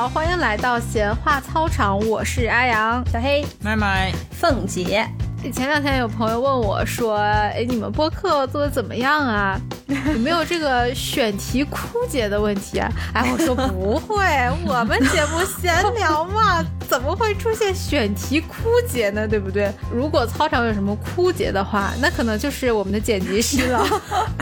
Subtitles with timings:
[0.00, 5.06] 好，欢迎来到闲话操场，我是阿阳，小黑，麦麦，凤姐。
[5.52, 9.60] 前两天有朋友问我说：“哎，你们播客做的怎么样啊？
[9.88, 14.24] 有没有这个选题枯竭的问题啊？”哎，我说不会，
[14.66, 18.54] 我们节目闲聊嘛， 怎么会出现选题枯
[18.88, 19.26] 竭呢？
[19.26, 19.72] 对不对？
[19.92, 23.84] 如果操场有什么枯竭的话，那可能就是我们的剪辑师了。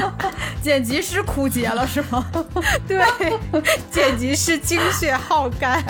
[0.61, 2.27] 剪辑师枯竭了是吗？
[2.87, 3.03] 对，
[3.91, 5.83] 剪辑师精血耗干，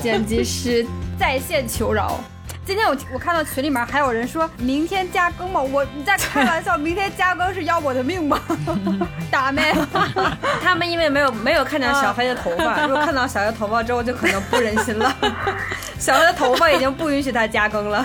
[0.00, 0.86] 剪辑师
[1.18, 2.20] 在线求饶。
[2.66, 5.62] 今天我我看到群里面还有人说明天加更吗？
[5.62, 6.76] 我你在开玩笑？
[6.76, 8.40] 明天加更是要我的命吗？
[9.30, 9.72] 打没？
[10.60, 15.16] 他们因为没有没有看见小黑的头发，如果看到小黑头发之后，就可能不忍心了。
[15.96, 18.04] 小黑的头发已经不允许他加更了。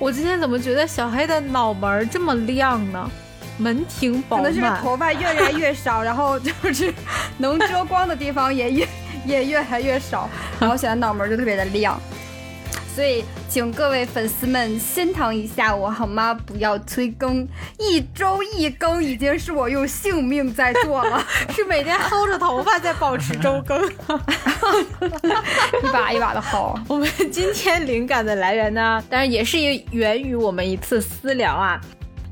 [0.00, 3.08] 我今天怎么觉得小黑的脑门这么亮呢？
[3.58, 6.92] 门庭饱满，可能是头发越来越少，然后就是
[7.38, 8.88] 能遮光的地方也越
[9.24, 12.00] 也越来越少，然后显得脑门就特别的亮。
[12.94, 16.34] 所以，请各位粉丝们心疼一下我好吗？
[16.34, 17.46] 不要催更，
[17.78, 21.24] 一周一更已经是我用性命在做了，
[21.54, 23.92] 是每天薅着头发在保持周更， 一
[25.92, 26.76] 把一把的薅。
[26.88, 29.58] 我们今天灵感的来源呢，当然也是
[29.92, 31.80] 源于我们一次私聊啊。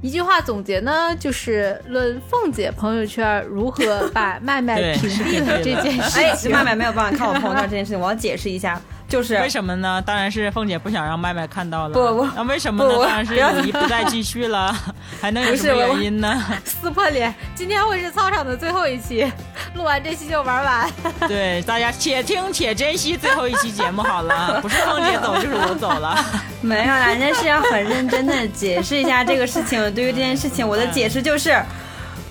[0.01, 6.53] 一句话总结呢，就是论凤姐朋友圈如何把麦麦屏蔽了这件事情。
[6.53, 8.81] 麦麦没有办法看我朋友圈这件事情，我要解释一下。
[9.09, 10.03] 就是为什么呢？
[10.05, 11.95] 当然是凤姐不想让麦麦看到了。
[11.95, 12.95] 不不，那为什么呢？
[13.03, 14.77] 当然是友谊不再继续了，
[15.21, 16.45] 还能有什么原因呢？
[16.63, 17.35] 撕破脸！
[17.55, 19.27] 今天会是操场的最后一期，
[19.75, 20.91] 录完这期就玩完。
[21.27, 24.61] 对，大家且听且珍惜最后一期节目好了。
[24.61, 26.23] 不是凤姐走，就是我走了。
[26.61, 29.79] 没有啦，人家是要很认真的解释一下这个事情。
[29.95, 31.59] 对于这件事情，我的解释就是，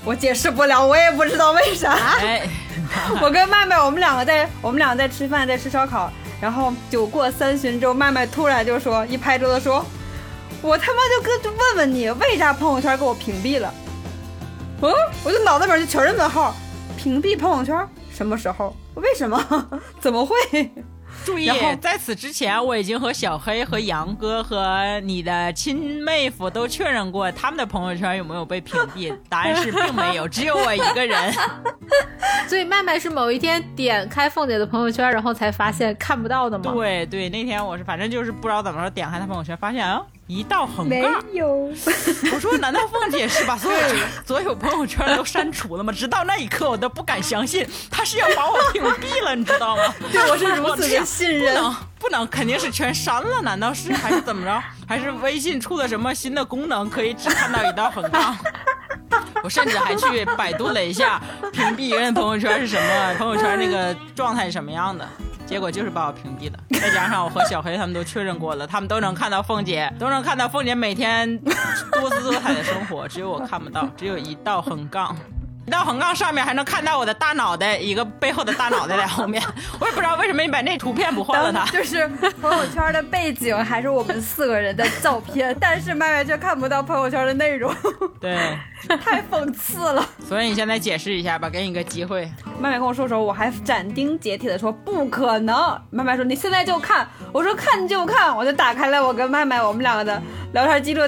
[0.05, 1.93] 我解释不了，我也不知道为啥。
[2.21, 2.47] 哎
[3.19, 6.11] 我跟麦麦，我们两个在，我们两个在吃饭，在吃烧烤。
[6.41, 9.83] 然后酒过三巡之后，麦麦突然就说：“一拍桌子说，
[10.61, 13.73] 我他妈就跟就问问你，为啥朋友圈给我屏蔽了？
[14.81, 14.91] 嗯，
[15.23, 16.55] 我就脑袋里面就全是问号，
[16.95, 18.75] 屏蔽朋友圈什么时候？
[18.95, 19.67] 为什么？
[19.99, 20.35] 怎么会？”
[21.27, 21.51] 注意，
[21.81, 29.13] 在此之前，我已经和小黑、和杨哥、和你的亲妹夫都确认过他们的朋友圈有没有被屏蔽。
[29.27, 31.33] 答案是并没有，只有我一个人。
[32.47, 36.71] 所以麦麦是某一天点开凤姐的朋友圈，然后才发现看不到的吗？
[36.73, 40.01] 对对，那天我是反正就是不知道怎么着，点开她朋友圈，发现啊。
[40.27, 41.71] 一道横杠，没有。
[42.33, 43.79] 我说，难道凤姐是把所有
[44.25, 45.91] 所有朋友圈都删除了吗？
[45.91, 49.83] 直到那一刻，我都不敢相信，她是要把我屏蔽了，你知道吗？
[50.11, 51.55] 对我是如此的信任。
[51.55, 53.41] 不能，不能，肯定是全删了。
[53.41, 54.63] 难道是还是怎么着？
[54.87, 58.37] 还是微信出了什么新的功能，可以只看到一道横杠？
[59.43, 65.07] 我甚至还去百度了一下，屏蔽别人朋友圈是什么，朋友圈那个状态是什么样的。
[65.45, 71.37] 结果就是把我屏蔽了，再加上我和小黑他们都确认过了，他们都能看到凤姐， 都能看到凤姐每天
[71.93, 75.15] 多姿多彩的生活，只有我看不到，只有一道横杠。
[75.67, 79.43] 一道横杠上面还能看到我的大脑袋，一个背后的大脑袋在后面。
[79.81, 81.65] 我也不知道为什么你把那图片不换了它。
[81.65, 82.07] 就是
[82.41, 87.69] 朋友圈的背景还是我们四个人的照片，但是麦麦却看不到朋友圈的内容。
[88.21, 88.57] 对，
[89.03, 90.07] 太讽刺了。
[90.25, 92.31] 所以你现在解释一下吧，给你个机会。
[92.61, 95.77] 麦麦跟我说的时候，我还斩钉截铁的说不可能。
[95.89, 100.21] 麦麦说你现在就看，我说看就看，我就打开了我跟麦麦我们两个的
[100.53, 101.01] 聊天记录，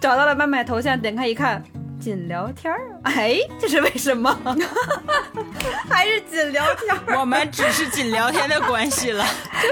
[0.00, 1.62] 找到了麦麦头像，点开一看。
[2.00, 4.36] 仅聊天儿，哎，这是为什么？
[5.88, 7.18] 还是仅聊天儿？
[7.18, 9.24] 我们只是仅聊天的关系了，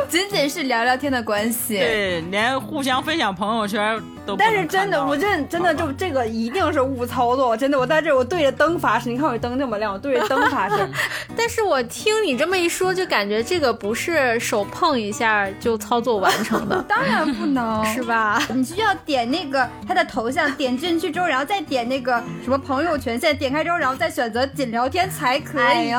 [0.08, 1.78] 仅仅是聊聊天的关系。
[1.78, 4.36] 对，连互相分享朋友圈都。
[4.36, 7.56] 但是真的，我真真的就这个一定是误操作。
[7.56, 10.88] 真的，我在这我对着灯发誓，你看我灯这么亮，我对着灯发誓。
[11.36, 16.82] 但是我听你这么一说，就感觉这个不是手碰一下就操作完成的。
[16.88, 18.42] 当然不能，是吧？
[18.52, 22.15] 你需要点那个他的头像，点进去之后，然后再点那个。
[22.42, 25.92] 什么朋友权限点开之后，然后再选择仅聊天才可以。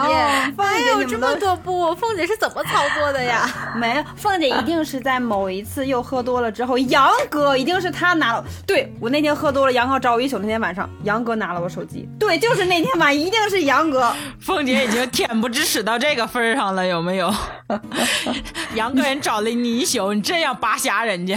[0.57, 3.49] 还有这么多步， 凤姐是怎么操作的呀？
[3.75, 8.43] 没有，凤姐一定是在某一次又喝多了之后，杨哥一定是他拿了。
[8.65, 12.07] 对我那天喝多了，杨哥找我一宿，那天晚上杨哥拿了我手机。
[12.19, 14.13] 对，就是那天晚上，一定是杨哥。
[14.39, 17.33] 凤姐已经恬不知耻到这个份上了，有没有？
[18.75, 21.35] 杨哥人找了你一宿，你这样扒瞎人家，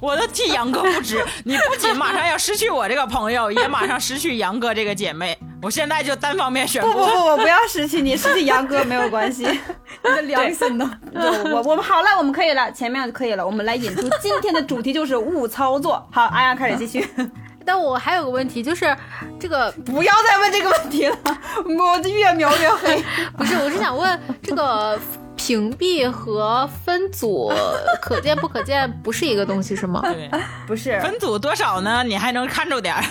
[0.00, 1.24] 我都替杨哥不值。
[1.44, 5.36] 你不仅马上要失去我这个朋友，也马上失去杨哥这个姐妹。
[5.62, 9.44] 我现在就单方面宣布，不不不，我不要失去你，失去杨哥没有关系。
[10.04, 10.90] 你的良心呢？
[11.14, 13.44] 我我们好了，我们可以了，前面就可以了。
[13.44, 16.06] 我们来引出今天的主题，就是误操作。
[16.10, 17.06] 好，阿阳开始继续。
[17.62, 18.96] 但我还有个问题，就是
[19.38, 21.16] 这个不要再问这个问题了，
[21.66, 23.04] 我越描越黑。
[23.36, 24.98] 不是，我是想问这个。
[25.42, 27.50] 屏蔽和分组
[28.02, 30.02] 可见不可见不是一个东西是吗？
[30.04, 30.30] 对，
[30.66, 32.04] 不是分组多少呢？
[32.04, 33.02] 你还能看着点儿，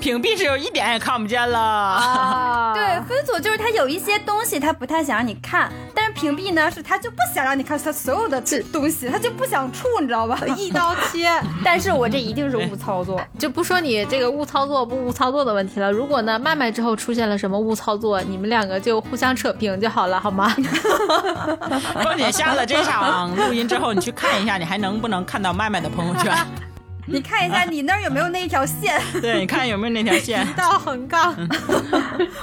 [0.00, 1.58] 屏蔽是有一点也看不见了。
[1.58, 8.42] 啊， 对，分组就是他有一些东西他不太想让你看，但是屏蔽呢是他就不想让你看他所有的
[8.72, 10.36] 东西，他就不想触，你知道吧？
[10.56, 11.28] 一刀切。
[11.64, 15.90] 但是我这一定是误操作，就不说你这个误操作不误操作的问题了。
[15.92, 20.52] 如果呢，麦麦之后出现了什么误操作，你们两个就互相扯平就好了，好吗？
[22.02, 26.34] 凤姐下了这场录音之后，你去看一下，你还能不能看到麦麦的朋友圈？
[27.08, 29.00] 你看一下你那儿有没有那一条线？
[29.20, 30.46] 对，你看有没有那条线？
[30.56, 31.34] 道横杠。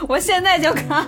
[0.07, 1.05] 我现在就看。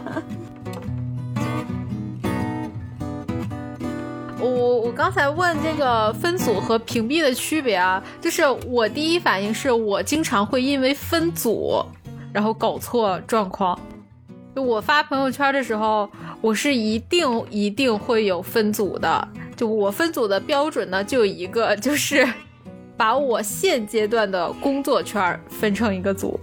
[4.38, 11.84] 我我刚才问这个分组和屏蔽的区别啊，就是我第一反应是我经常会因为分组，
[12.34, 13.80] 然后搞错状况。
[14.56, 16.10] 就我发朋友圈的时候，
[16.42, 19.28] 我是一定一定会有分组的。
[19.56, 22.28] 就我分组的标准呢，就一个， 就是
[22.98, 26.40] 把我现阶段的工作圈分成一个组。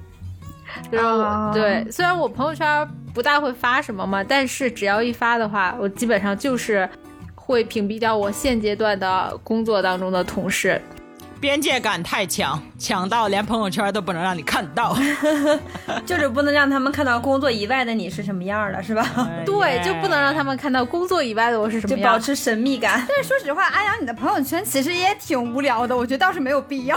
[0.90, 6.88] 然后、啊对，虽然我朋友圈不大会发什么嘛，但是只要一发的话，我基本上就是
[7.34, 10.80] 会屏蔽掉我现阶段的工作当中的同事。
[11.42, 14.96] 边界感太强，强到连朋友圈都不能让你看到。
[16.06, 19.04] 就是不能让他们看到工作以外的你是什么样的，是吧？
[19.44, 21.98] 对，就不能让他们看到工作以外的我是什么样。
[21.98, 23.04] 就保持神秘感。
[23.10, 26.96] 但是说实话，阿阳你的朋友圈其实也挺无聊的，我觉得倒是没有必要。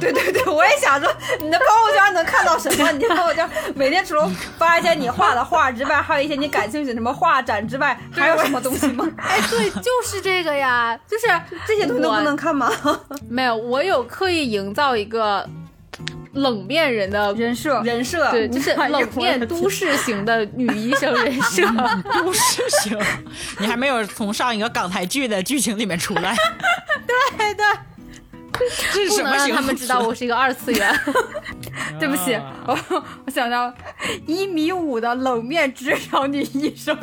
[0.00, 1.08] 对对对，我也想说，
[1.40, 2.90] 你的朋友圈能看到什么？
[2.90, 4.28] 你的朋友圈每天除了
[4.58, 9.08] 发一些你画的画之外，还有一些你感兴趣的什么画展之外，还有什么东西吗？
[9.16, 11.26] 哎，对，就是这个呀，就是
[11.68, 12.68] 这些东西都不能看吗？
[13.28, 15.48] 没有，我有刻意营造一个
[16.34, 21.62] 冷面人的人设人设 对，就是 冷面都市型的女医生人设。
[22.14, 22.98] 都市型，
[23.58, 26.34] 你还没有从上一个港台剧的剧情里面出来。
[27.36, 27.64] 对对，
[28.92, 31.00] 这是不能让他们知道我是一个二次元。
[31.98, 33.72] 对不起，我我想到
[34.26, 36.96] 一米五的冷面职场女医生，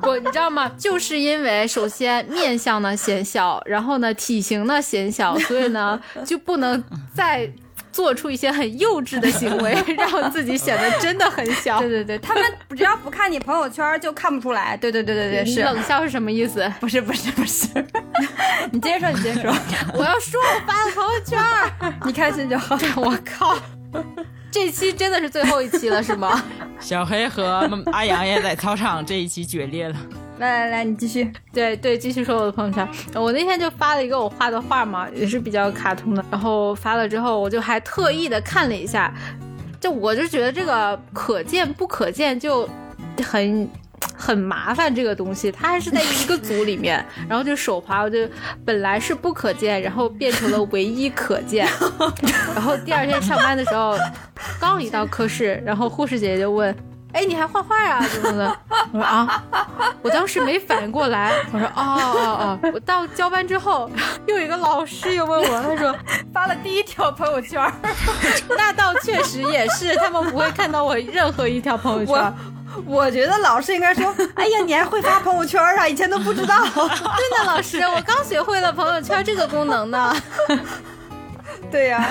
[0.00, 0.70] 不，你知道吗？
[0.78, 6.82] 就是因为首先面相呢显小，然后呢体型呢显小，所以呢就不能
[7.14, 7.50] 再
[7.92, 11.78] 做出一些很幼稚的行为， 让自己显得真的很小。
[11.78, 12.42] 对对对，他们
[12.76, 14.76] 只要不看你朋友圈就看不出来。
[14.76, 16.70] 对对对对对，你是冷笑是什么意思？
[16.80, 17.68] 不是不是不是？
[18.72, 19.54] 你接着说，你接着说，
[19.94, 21.38] 我要说我发的朋友圈，
[22.06, 22.76] 你开心就好。
[22.96, 23.56] 我靠！
[24.50, 26.42] 这期真的是最后一期了，是吗？
[26.78, 29.96] 小黑和阿阳也在操场这一期决裂了。
[30.42, 31.32] 来来来，你继续。
[31.52, 32.86] 对对，继续说我的朋友圈。
[33.14, 36.24] 我那天就发了一个我画的画嘛，也是比较卡通的。
[36.32, 39.14] 然后发了之后，我就还特意的看了一下，
[39.80, 42.68] 就我就觉得这个可见不可见就
[43.24, 43.70] 很
[44.16, 48.28] 很麻烦，这个东西它还是在一个组里面， 然后就手滑，我就
[48.64, 51.68] 本来是不可见，然后变成了唯一可见。
[52.52, 53.96] 然后第二天上班的时候，
[54.58, 56.74] 刚一到科室，然后护士姐姐就问。
[57.12, 58.04] 哎，你还画画啊？
[58.08, 58.56] 怎么的？
[58.92, 59.42] 我说啊，
[60.02, 61.32] 我当时没反应过来。
[61.52, 63.90] 我说哦哦哦，我到交班之后，
[64.26, 65.94] 又有一个老师又问我，他说
[66.32, 67.60] 发了第一条朋友圈，
[68.56, 72.34] 那倒确实也是，他们不会看到我任何一条朋友圈。
[72.86, 75.86] 我觉得老师应该说：“哎呀，你还会发朋友圈啊？
[75.86, 76.64] 以前都不知道。
[76.72, 80.10] ”真的，老师，我刚学会了朋友圈这个功能呢。
[81.72, 82.06] 对呀、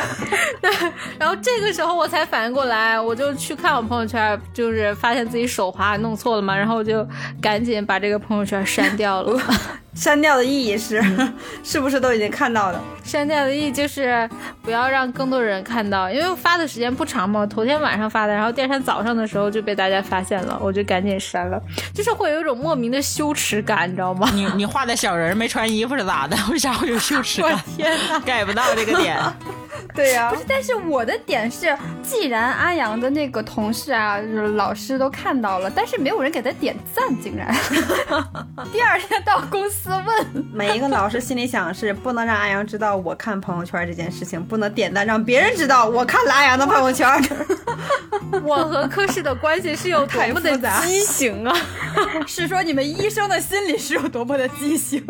[1.20, 7.08] 然后这个时候我才反应过来，我就去看我朋友圈，就是发现自己手滑弄错了嘛，然后我就
[7.40, 9.40] 赶紧把这个朋友圈删掉了。
[9.94, 11.04] 删掉的意义是，
[11.64, 12.82] 是不是都已经看到了？
[13.04, 14.30] 删掉的意义就是
[14.62, 21.62] 不要让更多人看到，因为发的时间不长嘛，头天晚上发的，然后第二天早上的时候就被大家发现了，我就赶紧删了，
[21.94, 24.30] 就是会有一种莫名的羞耻感，你知道吗？
[24.34, 26.38] 你你画的小人没穿衣服是咋的？
[26.52, 27.60] 为啥会有羞耻感？
[27.76, 29.18] 天哪！get 不到这个点。
[29.96, 37.54] 对呀、不是，但是我的点是，既然阿阳的那个同事啊，就是老师都看到了，但是没有人给他点赞，竟然。
[38.72, 47.08] 第二天到公司问， 每一个老师心里想的是，不能让阿阳知道我看朋友圈这件事情，不能点赞让别人知道我看了阿阳的朋友圈。
[48.44, 51.56] 我和科室的关系是有多么的畸形啊！
[52.26, 55.04] 是说你们医生的心理是有多么的畸形。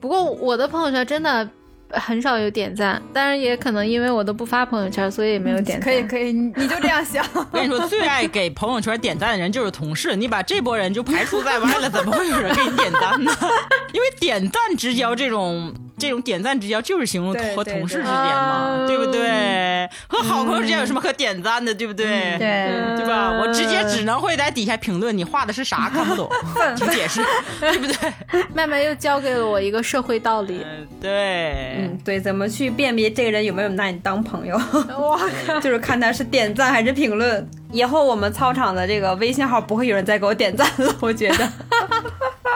[0.00, 1.48] 不过我的朋友圈真的
[1.90, 5.84] 很少有点赞，当然也可能因为我都不发朋友圈，所以也没有点赞。
[5.84, 7.24] 可以可以，你你就这样想。
[7.34, 13.32] 我跟你说，最爱给朋友圈点赞的人就是同事，你把这波人就排除在外了，怎么会有人给你点赞呢？
[13.92, 19.88] 因为点赞之交这种这种点赞之交就是形容和同事之对间嘛，啊对不对？
[20.06, 22.06] 和好朋友之间有什么可点赞的，对不对？
[22.38, 23.32] 对，对吧？
[23.40, 26.28] 我直接只能会在底下评论你画的是啥，看不懂，
[26.76, 27.22] 请解释，
[27.60, 28.12] 对不对？
[28.54, 30.60] 麦麦又教给了我一个社会道理。
[30.64, 34.56] 嗯，对，嗯，对，怎么去辨别这个人有没有拿你当朋友？
[34.98, 35.18] 哇，
[35.60, 37.48] 就是看他是点赞还是评论。
[37.70, 41.48] 以后我们操场的这个微信号不会有人再给我点赞了，我觉得。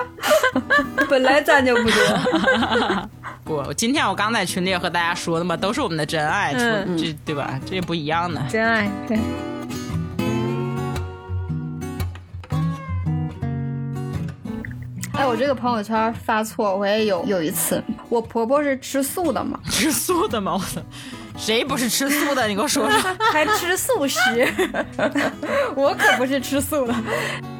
[1.08, 3.08] 本来赞就不多，
[3.64, 7.58] 不，今天我刚在群里也和大家说的嘛，都是我们的真爱，嗯这对吧？
[7.66, 8.40] 这也不一样的。
[8.48, 9.18] 真爱，对，
[15.14, 20.52] 哎，我这个朋友圈发错，我也有有一次，我婆婆是吃素的嘛， 吃素的吗？
[20.54, 20.80] 我操，
[21.42, 22.46] 谁不是吃素的？
[22.46, 23.16] 你给我说说。
[23.32, 24.20] 还吃素食，
[25.74, 26.94] 我可不是吃素的。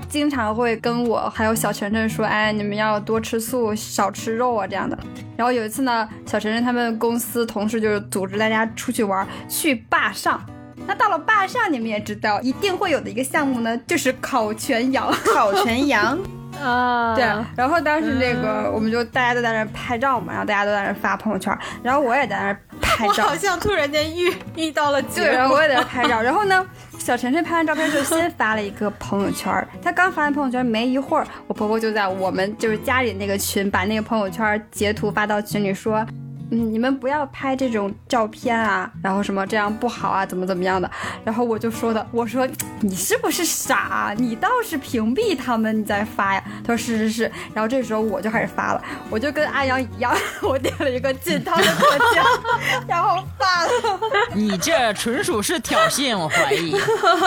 [0.09, 4.97] 经常会跟我还有小晨晨说，哎，你们要多吃素，少吃肉啊，这样的。
[5.37, 10.41] 然后有一次呢，小晨晨他们公司同事就是组织大家出去玩，去坝上。
[10.87, 15.13] 那到了坝上，你们也知道，一定会有的一个项目呢，就是烤全羊。
[15.35, 16.17] 烤全羊。
[16.61, 17.25] 啊，对，
[17.57, 23.37] 然后当时那个、我们就大家都在那儿拍照嘛，然后大家都在那儿发朋友圈，然后我也在那儿拍照我好。
[23.37, 26.21] 像突然间遇遇到了对，节目然后我也在那拍照。
[26.23, 26.65] 然后呢，
[26.99, 29.53] 小晨晨拍完照片就先发了一个朋友圈。
[29.83, 36.07] 他刚发完朋友圈没一会儿，我婆婆就在我们就是家里那个群把那个朋友圈截图发到群里说。
[36.53, 40.89] 嗯，你们不要拍这种照片啊，然后什么这样不好啊，怎么怎么样的。
[41.25, 42.47] 然后我就说的，我说
[42.81, 44.15] 你是不是傻？
[44.19, 46.45] 你倒是屏蔽他们，你再发呀。
[46.63, 47.33] 他说是是是。
[47.55, 52.23] 然后这时候我就开始发了，我就跟阿阳一样， 我点了一个进汤的可见，
[52.87, 53.71] 然后发了。
[54.35, 56.77] 你这纯属是挑衅，我怀疑。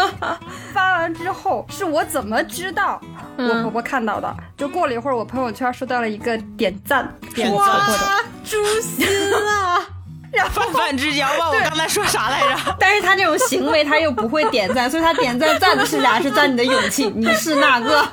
[0.72, 3.01] 发完之后，是我怎么知道
[3.38, 4.38] 我婆婆看到的？
[4.55, 8.35] 就过了一会儿，我朋友圈收到了一个点赞，点赞婆的。
[8.46, 9.82] 诛心啊！
[10.52, 12.75] 泛泛之交吧，我刚才说啥来着？
[12.78, 18.06] 但是他这种行为他又不会点赞，所以他点赞赞的是俩是赞你的勇气，你是那个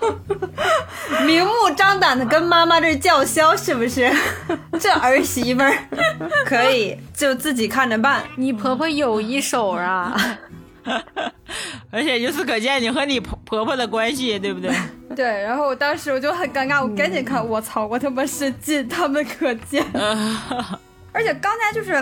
[1.27, 4.12] 明目张胆的跟妈妈这叫嚣，是不是？
[4.79, 5.77] 这儿媳妇儿
[6.47, 8.23] 可以就自己看着办。
[8.37, 10.17] 你婆婆有一手啊！
[11.91, 14.71] 而且由此可见，你和你婆婆婆的关系，对不对？
[15.16, 19.85] 对，然后我当时我就很尴尬，我赶紧看，我操，我他妈是进他们可见。
[21.12, 21.92] 而且刚才就是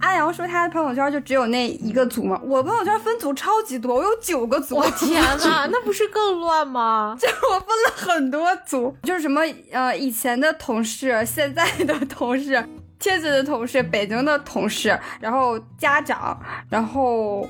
[0.00, 4.76] 阿阳说他的朋友圈就只有那一个组嘛，我朋友圈分组超级多，我有九个组。
[4.76, 7.16] 我天呐，那不是更乱吗？
[7.20, 12.62] 就是我分了很多组，就是什么呃以前的同事，现在的同事，
[12.98, 17.48] 天津的同事，北京的同事，然后家长，然后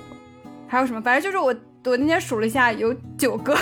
[0.69, 1.55] 还有什么，反正就是我
[1.91, 3.57] 我那天数了一下，有九个。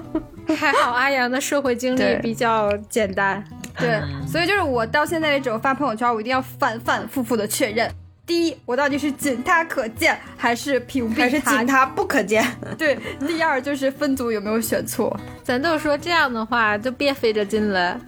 [0.56, 3.42] 还好阿阳的社会经历比较简单。
[3.78, 7.88] 对，所以就是我到现在为止，我发朋友圈，我一定要反反复复的确认。
[8.26, 12.44] 第一，我到底是仅他可见还是屏蔽还是仅他不可见，
[12.76, 15.18] 对，第二就是分组有没有选错。
[15.42, 18.00] 咱都说这样的话，就别费这劲了，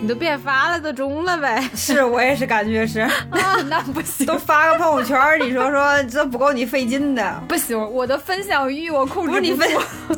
[0.00, 1.60] 你都别发了，都中了呗。
[1.76, 7.34] 是我也是感觉是， 啊，那不行，都发个朋友圈，你说说这不够你费劲的。
[7.46, 9.68] 不行，我的分享欲我控制不是你分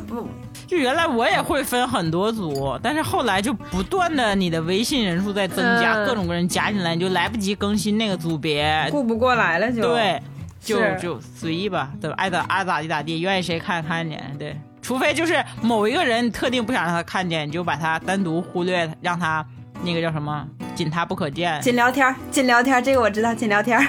[0.06, 0.28] 住
[0.68, 9.82] 就原来我也会分很多组，但是后来就不断的你的微信人数在增加，嗯各种各人加进来，你就来不及更新那个组别，顾不过来了就。
[9.82, 10.22] 对，
[10.60, 12.14] 就就随意吧，对吧？
[12.16, 14.56] 爱咋爱咋地咋地，愿意谁看看见，对。
[14.80, 19.44] 除非就是某一个人特定不想让他看见，你就把他单独忽略，让他
[19.84, 23.86] 那个叫什么，仅他不可见，仅聊天儿，仅聊天儿，这个我知道，仅聊天儿。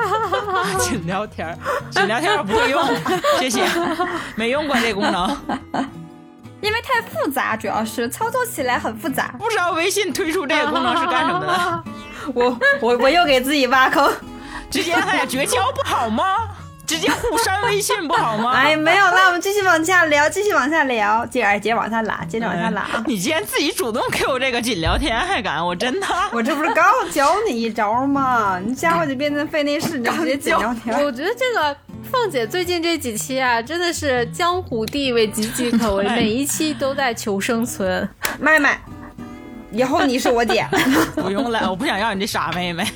[0.80, 1.56] 仅聊天儿，
[1.90, 2.82] 仅聊天儿我不会用，
[3.38, 3.64] 谢谢，
[4.36, 5.36] 没用过这功能，
[6.60, 9.34] 因为太复杂，主要是操作起来很复杂。
[9.38, 11.84] 不知道微信推出这个功能是干什么的，
[12.34, 14.12] 我我我又给自己挖坑。
[14.70, 16.48] 直接让他俩绝交不好吗？
[16.86, 18.52] 直接互删微信不好吗？
[18.56, 22.82] 哎，没有，那我们继续往下聊，继续往下聊，接着接着往下拉，接着往下拉。
[22.92, 25.64] 哎 你竟然自己主动给我这个仅聊天，还敢？
[25.64, 26.06] 我真的。
[26.32, 28.60] 我这不是刚教你一招吗？
[28.64, 30.94] 你下回就变成费内事，你就直接仅聊天。
[31.04, 31.76] 我觉得这个
[32.10, 38.08] 凤姐最近这几期啊，真的是江湖地位岌岌可危，每一期都在求生存。
[38.38, 38.78] 麦麦，
[39.70, 40.66] 以后你是我姐。
[41.14, 42.86] 不用了，我不想要你这傻妹妹。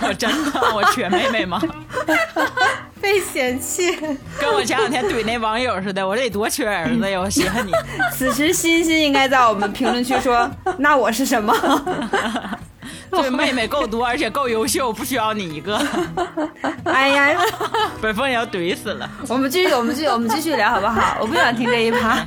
[0.00, 1.60] 我 真的，我缺妹妹吗？
[3.00, 3.96] 被嫌弃，
[4.40, 7.18] 跟我前两天怼那网友似的，我这得多缺儿子呀！
[7.20, 7.72] 我稀罕你。
[8.16, 10.48] 此时欣欣应该在我们评论区说
[10.78, 11.52] ：“那我是什么
[13.10, 15.76] 这妹妹够多，而且够优秀，不需要你一个。？”
[16.84, 17.40] 哎呀，
[18.00, 19.10] 本凤也要怼死了。
[19.28, 21.18] 我们继续，我们继续，我们继续聊好不好？
[21.20, 22.24] 我不想听这一趴。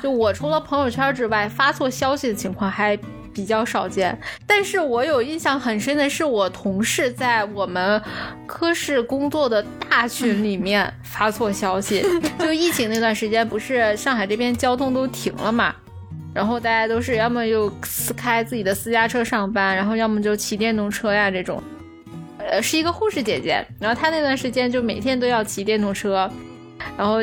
[0.00, 2.96] 就我除了朋友圈之外，发错消息的情况还
[3.32, 4.18] 比较少见。
[4.46, 8.00] 但是我有印象很深的是，我同事在我们
[8.46, 12.04] 科室工作的大群里面发错消息。
[12.38, 15.74] 就疫情那段时间，不是上海这边交通都停了嘛？
[16.32, 21.60] 然后大家都是要么就私开自己的私家车上班，然后要么就骑电动车呀这种。
[22.38, 26.30] 呃，是一个护士姐姐，然后她那段时间就每天都要骑电动车，
[26.96, 27.18] 然后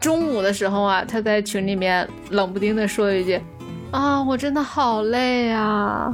[0.00, 3.40] 中午的时候啊，她在群里面冷不丁的说一句
[3.90, 6.12] ：“啊，我真的好累啊！”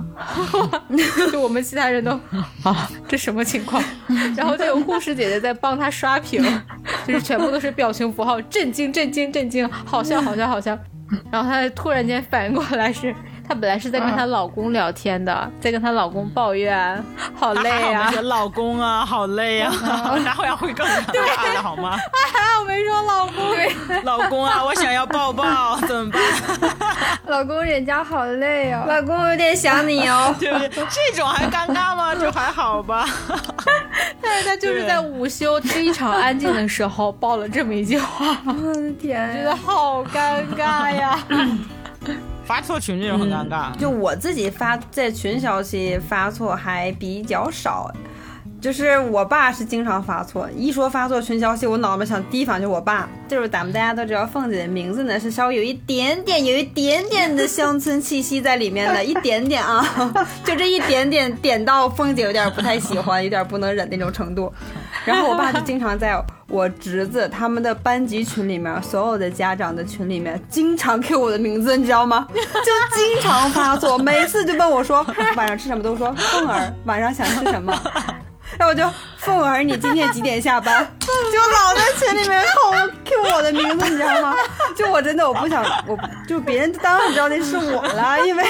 [1.33, 2.13] 就我们其他人都
[2.63, 3.83] 啊，这什么情况？
[4.37, 6.43] 然后就有护士姐姐在帮他刷屏，
[7.07, 10.79] 就是全部都是表情符号，震惊、震惊、震惊，好笑、好笑、好笑。
[11.31, 13.15] 然后他突然间反应过来是。
[13.53, 17.05] 她本来是在跟她老公聊天的，在跟她老公抱怨，
[17.35, 18.11] 好累啊！
[18.23, 19.71] 老公啊，好累啊！
[20.25, 21.99] 然后要会更大的好吗？
[22.33, 23.51] 还好没说老公。
[23.51, 26.23] 对，老公啊，我想要抱抱，怎么办？
[27.29, 28.85] 老公，人家好累哦！
[28.89, 30.35] 老公有点想你哦。
[30.41, 30.69] 对不对？
[30.89, 32.15] 这种还尴尬吗？
[32.15, 33.07] 就还好吧。
[34.23, 38.39] 但是他就是在午休非常安静的时候爆了这么一句话。
[38.47, 41.19] 我的天，觉得好尴尬呀。
[42.45, 43.77] 发错群这种很尴尬。
[43.79, 47.91] 就我自己发在群消息发错还比较少，
[48.63, 50.49] 就是我爸是经常发错。
[50.57, 53.09] 一说发错群消息，我脑门想第一反应就我爸。
[53.27, 59.85] 就是咱们大家都知道，凤姐的名字呢是稍微有一点点、有一点点的乡村气息在里面的，一点点啊，
[60.45, 64.53] 就这一点点点到凤姐有点不太喜欢，有点不能忍那种程度。
[65.05, 66.17] 然后我爸就经常在
[66.47, 72.29] 我侄子他们的班级群里面，所有的家长的群里面，经常 Q 我的名字，你知道吗？
[72.33, 75.05] 就经常发错，每次就问我说
[75.35, 77.77] 晚上吃什么，都说凤儿晚上想吃什么。
[78.59, 78.85] 然后我就
[79.19, 80.87] 凤儿，你今天几点下班？
[81.01, 82.71] 就老在群里面扣
[83.05, 84.35] Q 我的名字，你知道吗？
[84.77, 88.45] 就我真的我不想，我就别人当然知道那是我了，因为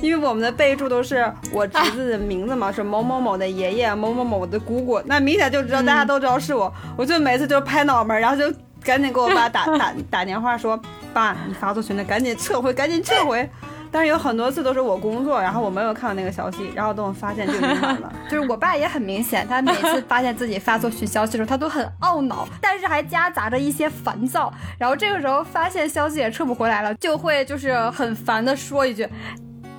[0.00, 6.72] 因为我们的备注都是我侄子的名字嘛，是某某某的爷爷，某某某的姑姑，那明显就知道大家都知道是我。
[6.96, 8.52] 我就每次就拍脑门，然后就
[8.84, 10.80] 赶紧给我爸打打打电话说，
[11.12, 13.48] 爸，你发错群了，赶紧撤回，赶紧撤回。
[13.92, 18.10] 但是有很多次都是我工作，然后我没有看到那个消息，然后等我发现就已经晚了。
[18.30, 24.52] 就是我爸也很明显，他每次发现自己发错群消息的时候，他都很懊恼，但是还夹杂着一些烦躁。
[24.78, 29.06] 然后这个时候发现消息也撤不回来了，就会就是很烦的说一句。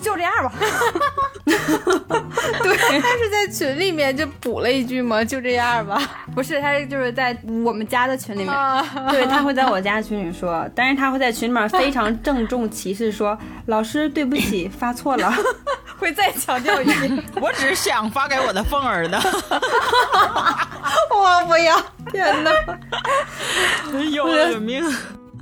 [0.03, 0.51] 就这样吧，
[1.45, 5.23] 对，他是在群里面就补了一句吗？
[5.23, 5.99] 就这样吧，
[6.35, 8.53] 不是，他就是在我们家的群里面，
[9.09, 13.37] 对他会在我家群里说，但是他会在群里面非常郑重其事说，
[13.67, 15.33] 老师对不起，发错了，
[15.97, 19.17] 会再强调一遍，我只是想发给我的凤儿的，
[21.09, 22.51] 我不要，天哪，
[24.11, 24.83] 要了命。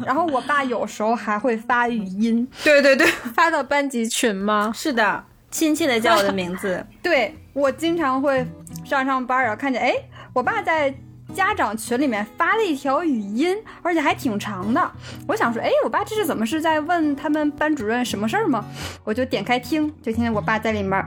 [0.05, 4.71] 然后我爸有时候还会发语音， 对对对，发到班级群吗？
[4.73, 6.85] 是的，亲切的叫我的名字。
[7.01, 8.45] 对我经常会
[8.85, 9.93] 上上班，然后看见，哎，
[10.33, 10.93] 我爸在
[11.33, 14.91] 家长群里面发了一条语音，而且还挺长的。
[15.27, 18.65] 我想说，哎，我爸这是怎么是在问他们班主任什么事儿吗？
[19.03, 21.03] 我就点开听，就听见我爸在里面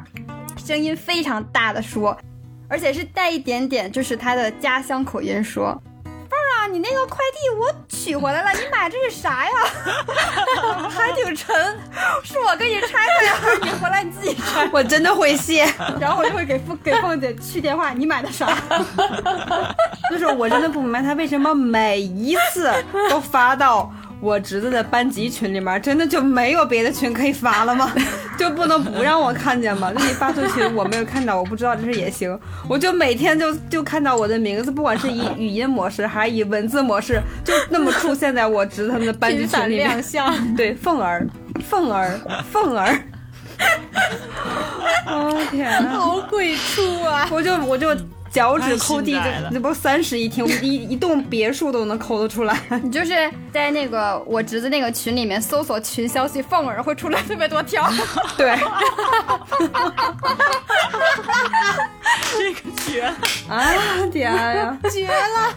[0.57, 2.17] 声音非常大的说，
[2.69, 5.83] 而且是带一点点就是他的家乡口音说。
[6.67, 9.51] 你那个快递我取回来了，你买这是啥呀？
[10.91, 11.55] 还挺沉，
[12.23, 14.69] 是我给你拆开还是你回来你自己拆？
[14.73, 15.67] 我真的会谢，
[16.01, 18.47] 然后我就会给凤给凤姐去电话，你买的啥？
[20.11, 22.73] 就是我真的不明白他为什么每一次
[23.09, 23.93] 都发到。
[24.25, 27.93] 我侄子的班级群里面真的就没有别的群可以发了吗？
[28.39, 29.93] 就不能不让我看见吗？
[29.95, 32.37] 那你发错群我没有看到，我不知道这是也行。
[32.67, 40.03] 我就每天就就看到我的名字，不管是以 语音模式还是以文字模式，就那么出现在我侄子他们的班 级群里面。
[40.57, 41.27] 对，凤儿，
[41.69, 42.19] 凤儿，
[42.51, 42.99] 凤儿。
[45.07, 47.29] 哦天，好鬼畜啊！
[47.31, 47.95] 我就我就。
[48.35, 52.59] 脚趾抠地，这这不三室一厅，一一栋别墅都能抠得出来。
[52.83, 57.89] 你就是在那个我侄子那个群里面搜索群消息，凤儿会出来特别多条。
[58.37, 58.57] 对，
[62.37, 63.15] 这个绝了
[63.49, 63.73] 啊！
[64.13, 65.55] 天呀，绝了，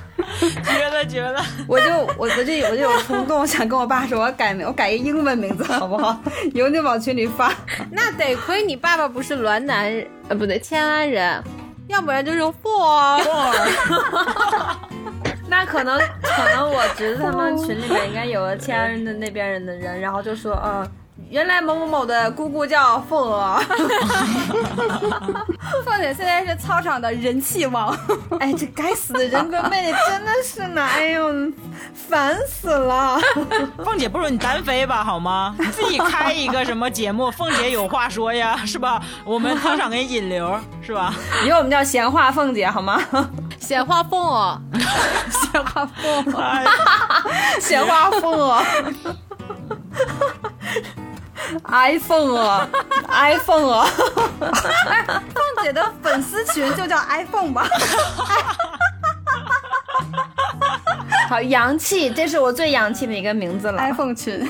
[0.64, 1.44] 绝了，绝了！
[1.68, 6.22] 我就我我就我就有冲动想跟我爸说，我改名，我改一英文名字好不好？
[6.54, 7.52] 以后就往群里发。
[7.92, 11.44] 那得亏你爸爸不是滦南人，呃，不对，迁安人。
[11.88, 13.22] 要不然就是 for，，
[15.50, 20.86] 那可能可能我侄子他们群里面应该有了安人的那边人的人，然后就说，嗯，
[21.30, 23.60] 原来某某某的姑姑叫凤娥。
[25.86, 27.96] 凤姐现在是操场的人气王。
[28.40, 30.82] 哎，这该死的人格魅力真的是呢！
[30.84, 31.30] 哎呦，
[31.94, 33.20] 烦死了！
[33.84, 35.56] 凤姐，不如你单飞吧，好吗？
[35.60, 37.30] 你自己开一个什么节目？
[37.32, 39.02] 凤姐有话说呀，是吧？
[39.26, 41.14] 我们操场给你引流，是吧？
[41.46, 43.02] 以后我们叫闲话凤姐，好吗？
[43.60, 44.62] 闲话凤哦，
[45.30, 46.24] 闲话凤，
[47.60, 48.64] 闲话凤哦。
[51.66, 52.68] iPhone 啊
[53.08, 53.88] ，iPhone 啊，
[54.40, 57.68] 凤姐的粉丝群就叫 iPhone 吧。
[61.30, 63.82] 好洋气，这是我最洋气的一个名字了。
[63.82, 64.50] iPhone 群，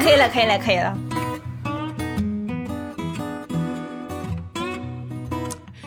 [0.00, 0.92] 可以了，可以了，可以了。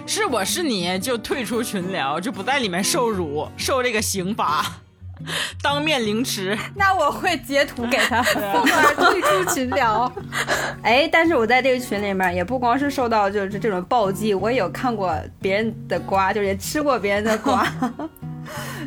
[0.06, 4.66] 是我是你就退出群聊，就不在里面受辱，受这个刑罚。
[5.62, 10.12] 当面凌迟，那我会截图给他， 凤儿退出群聊。
[10.82, 17.66] 哎，但是我在这个群里面，也不光是受到就是这种暴击，我也有看过别人的瓜，就是也吃过别人的瓜。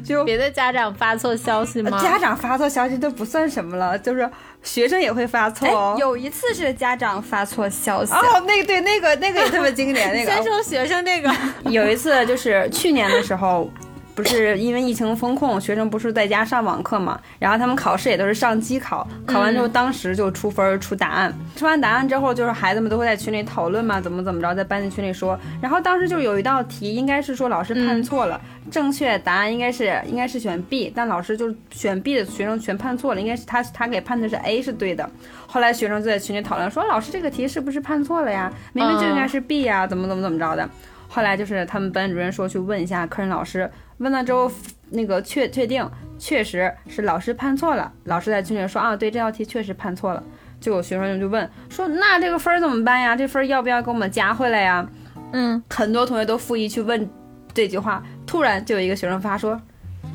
[0.04, 2.02] 就别的家长发错消息吗？
[2.02, 4.28] 家长发错消息都不算什么了，就是
[4.62, 5.68] 学生也会发错。
[5.68, 10.12] 哦有一次是家长发错消息，哦，那个对，那个那个也特别经典。
[10.12, 11.30] 那个先说学生那个，
[11.70, 13.70] 有一次就是去年的时候。
[14.14, 17.18] 不是因为疫情封控，学生不是在家上网课嘛？
[17.38, 25.38] 然后他们考试也都是上机考，考完之后当时就出分出答案，出完答案之后，就是孩子们都会在群里讨论嘛，怎么怎么着，在班级群里说。
[25.62, 28.38] 然后当时就有一道题，应该是说老师判错了，
[28.70, 35.08] 正确答案应该是应该是选 B，但老师就选 B 的学生全判错了，应该是他他给判的是 A 是对的。
[35.46, 38.52] 后来学生就在群里讨论说，老师这个题是不是判错了呀？
[38.74, 40.68] 明明就应该是 B 呀，怎么怎么怎么着的。
[41.08, 43.70] 后来就是他们班主任说去问一下科任老师。
[44.02, 44.50] 问了之后，
[44.90, 45.88] 那个确确定
[46.18, 47.90] 确实是老师判错了。
[48.04, 50.22] 老师在群里说啊，对这道题确实判错了。
[50.60, 53.16] 就有学生就问说，那这个分怎么办呀？
[53.16, 54.86] 这分要不要给我们加回来呀？
[55.32, 57.08] 嗯，很多同学都复议去问
[57.54, 58.02] 这句话。
[58.26, 59.60] 突然就有一个学生发说，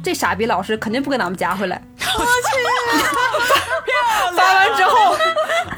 [0.07, 1.81] 这傻逼老师肯定不给咱们加回来。
[1.99, 2.55] 我去，
[4.37, 5.17] 发完之后，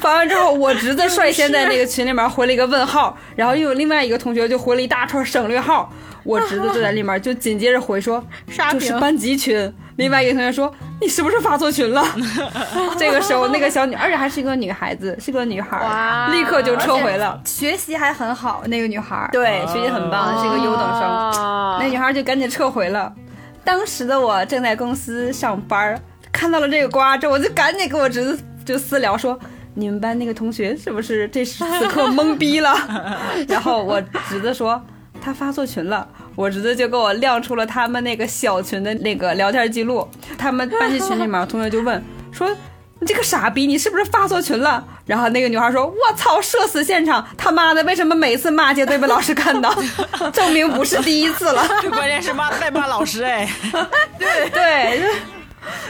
[0.00, 5.92] 发完之后，我侄子率先在那个群里面回了一个问号，然后又有另外一个同学就回了一大串省略号。
[6.22, 8.24] 我侄子就在里面，就紧接着回说：
[8.70, 12.06] “这是班级群。”另外一个同学说：“你是不是发错群了？”
[12.96, 17.40] 这个时候，那个小女，而且还是一个女孩子，是个女孩，立刻就撤回了。
[17.44, 21.00] 学习还很好，那个女孩，对，学习很棒，是一个优等生。
[21.80, 23.12] 那女孩就赶紧撤回了。
[23.64, 26.00] 当时的我正在公司上班，
[26.32, 29.38] 看到了这个瓜之后，我就赶紧跟我侄子就私聊说
[29.74, 32.74] ：“你们班那个同学是不是这此刻懵逼了？”
[33.48, 34.80] 然后我侄子说。
[35.22, 40.08] 他发错群了，我侄子就给我亮出了他们那个小群的那个聊天记录。
[40.38, 42.48] 他们班级群里面，同学就问说
[43.00, 47.26] ：“你这个傻逼，你是不是发错群了？”然后那个女孩说：“我操，社死现场！
[47.36, 49.74] 他妈的，为什么每次骂街都被老师看到？
[50.32, 51.66] 证明不是第一次了。
[51.90, 53.48] 关键是骂在骂老师哎，
[54.18, 55.02] 对对，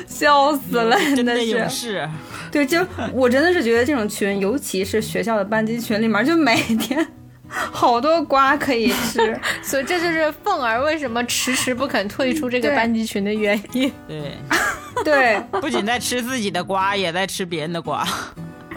[0.06, 2.08] 笑死了，真的是。
[2.50, 7.06] 对，就我真的是觉得这种群，尤其是学校的班级群里面，就每天。
[7.52, 13.92] 好多瓜可以吃， 所以这就是凤儿为什么迟迟不肯退出这个班级群的原因。
[14.06, 14.38] 对，对，
[15.60, 18.06] 不仅在吃自己的瓜，也在吃别人的瓜，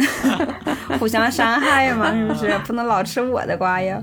[1.00, 2.58] 互相伤害嘛，是不是？
[2.66, 4.02] 不能老吃我的瓜呀。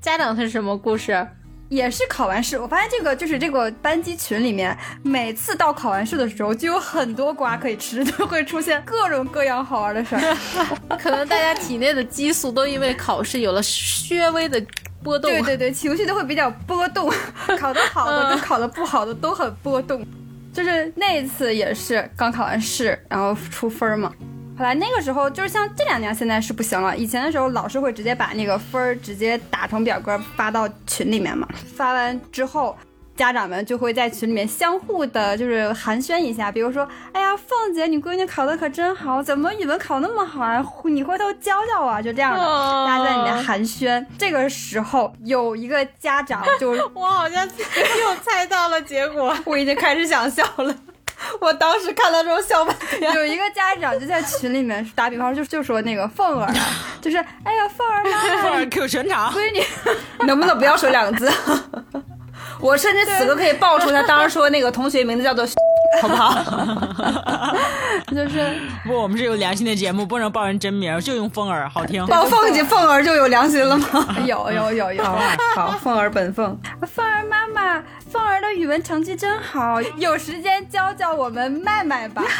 [0.00, 1.26] 家长是什么故事？
[1.68, 10.98] 也是考完试，我发现这个就是这个班级群里面，每次到考完试的时候，就有很多瓜可以吃，就会出现各种各样好玩的事儿。
[10.98, 14.60] 可能大家体内的激素都因为考试有了稍微的
[15.00, 17.08] 波动，对对对，情绪都会比较波动。
[17.56, 20.04] 考得好的跟考得不好的都很波动。
[20.52, 24.12] 就是那一次也是刚考完试，然后出分嘛。
[24.58, 26.94] 后来那个时候就是像这两年，现在是不行了。
[26.94, 31.48] 以前的时候，老师会直接把那个分儿直接打成表格发到群里面嘛。
[31.74, 32.76] 发完之后，
[33.20, 36.50] 家长们就会在群里面相互的，就是寒暄一下。
[36.50, 40.64] 比如说，哎呀，凤姐，你闺女考的可真好，怎么语文考那么好啊？
[40.84, 42.42] 你回头教教我，就这样的，
[42.86, 44.02] 大家在里面寒暄。
[44.16, 50.74] 这个时候，有一个家长就，我好像又猜到了结果，我已经开始想笑了。
[51.42, 53.12] 我当时看到这种笑半天。
[53.12, 56.50] 有一个家长就在群里面打比方，就就说那个凤儿，
[57.02, 59.62] 就是哎呀凤儿妈，凤儿 Q 全场，闺女，
[60.26, 61.30] 能不能不要说两个字？
[62.60, 65.44] 我甚至此刻可以爆出他当时说那个同学名字叫做，
[66.00, 67.56] 好不好？
[68.14, 72.04] 就是不，我们是有良心的节目，不能报人真名，就用凤儿，好听。
[72.06, 73.86] 报凤姐，凤儿就有良心了吗？
[74.24, 75.04] 有有有有。
[75.54, 76.58] 好，凤儿本凤。
[76.86, 82.22] 凤儿妈妈，凤儿的语文成绩真好，有时间教教我们麦麦吧。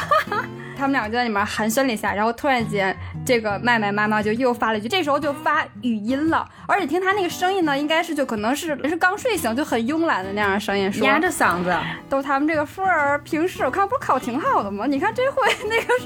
[0.78, 11.76] 他们俩就在里面寒暄了一下，然后突然间，这个麦麦妈妈就又发了一句，这时候就发语音了，而且听她那个声音呢，应该是就可能是是刚睡醒就很慵懒的那样的声音，说压着嗓子。
[12.08, 14.87] 都他们这个凤儿平时我看不是考挺好的吗？
[14.87, 15.98] 你看这回 那个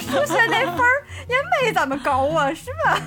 [0.00, 2.98] 数学那分儿也没咱们高啊，是吧？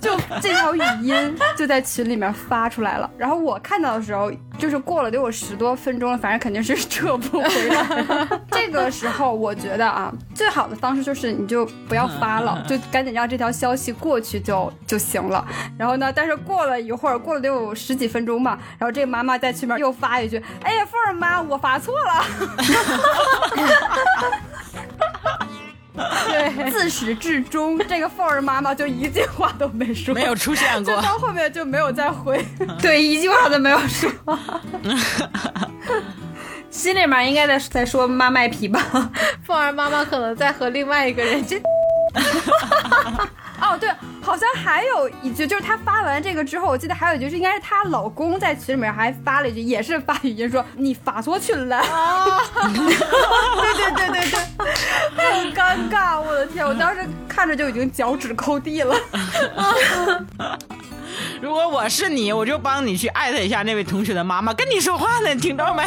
[0.00, 8.26] 就这条语音就在群里面发出来了，然后我看到的时候，就是过了得有十多分钟了，反正肯定是撤不回来。
[8.50, 9.38] 这个时候。
[9.38, 15.46] 我觉得啊，最好的方式就是你就不要发了，就赶紧让这条消息过去就就行了。
[15.78, 22.24] 然后呢，但是过了一会儿，过了得有十几分钟吧，然后这个妈妈在群里面又发一句：“哎呀，凤儿妈，我发错了。”
[26.28, 32.44] 对，自始至终，这个凤儿妈妈就一句话都没说，没有出现过，到后面就没有再回，
[32.80, 34.08] 对，一句话都没有说。
[36.70, 38.80] 心里面应该在在说妈卖皮吧，
[39.44, 41.44] 凤儿妈妈可能在和另外一个人。
[43.60, 43.90] 哦，对，
[44.22, 51.82] 好像还有一句，就是她发完这个之后，我记得还有一句是应该是她老公在群里面还发了一句，也是发语音说你发错群了。
[52.62, 54.38] 对对对对对，
[55.30, 58.96] 好尴尬，我的天，我当时看着就已经脚趾抠地了。
[61.40, 65.84] 如果我是你，我就帮你去艾特一下那位同学的妈妈，跟你说话呢，听到没？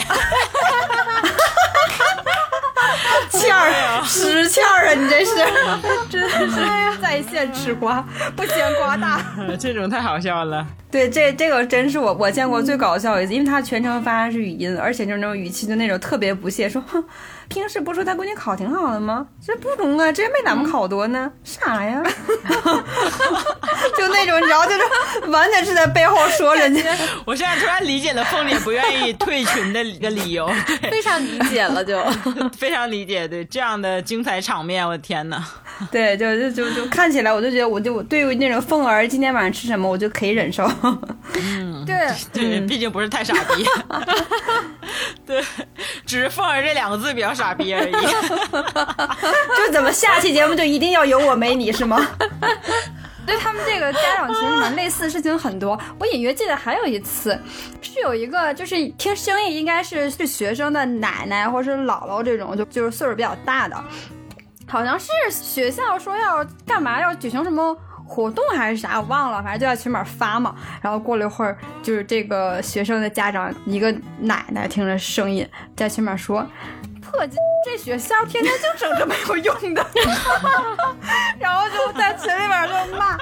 [3.31, 4.93] 欠儿， 使欠儿啊！
[4.93, 5.35] 你这是，
[6.09, 8.03] 真的是在线吃瓜，
[8.35, 9.21] 不嫌瓜大。
[9.59, 10.65] 这种太好笑了。
[10.91, 17.03] 对，这这个真是我我见过最搞笑一次，因为他全程发的是语音，而且就是那种语气，就那种特别不屑，说哼。
[17.47, 19.27] 平时不说他闺女考挺好的吗？
[19.45, 21.29] 这不中啊，这没咱们考多呢。
[21.43, 22.01] 啥呀？
[23.97, 26.81] 就那种，你知道，就是完全是在背后说人家。
[27.25, 30.49] 我现在突然理解了凤姐不愿意退群的一个理由，
[30.89, 32.01] 非常理解了，就
[32.57, 33.27] 非常理解。
[33.27, 35.45] 对这样的精彩场面，我的天哪！
[35.91, 40.69] 对，就就就就看起来，我就觉得，我就对于那种凤儿今天晚上吃什么，我就可以忍受。
[41.41, 43.65] 嗯，对对，毕竟不是太傻逼。
[45.25, 45.43] 对，
[46.05, 47.31] 只是凤儿这两个字比较。
[47.31, 47.91] 傻逼而已，
[49.57, 52.05] 就怎么下期节目就一定要有我没你是吗？
[53.25, 57.39] 对他们这个家长群里面类似的事情很多，我隐约记得还有一次，
[57.81, 63.81] 是有一个就是听声音应该是是学生的奶奶或者是姥姥这种，就就是岁数比较大的，
[64.71, 67.77] 好像是学校说要干嘛要举行什么。
[68.03, 70.53] 活动还是啥，我忘了，反正就在群里面发嘛。
[70.81, 76.45] 然后过了一会儿，就是这个学生的家长，一个奶奶听着声音在群里面说
[77.63, 79.85] ：“这学校天天就整这没有用的。
[81.39, 83.17] ”然后就在群里面就骂。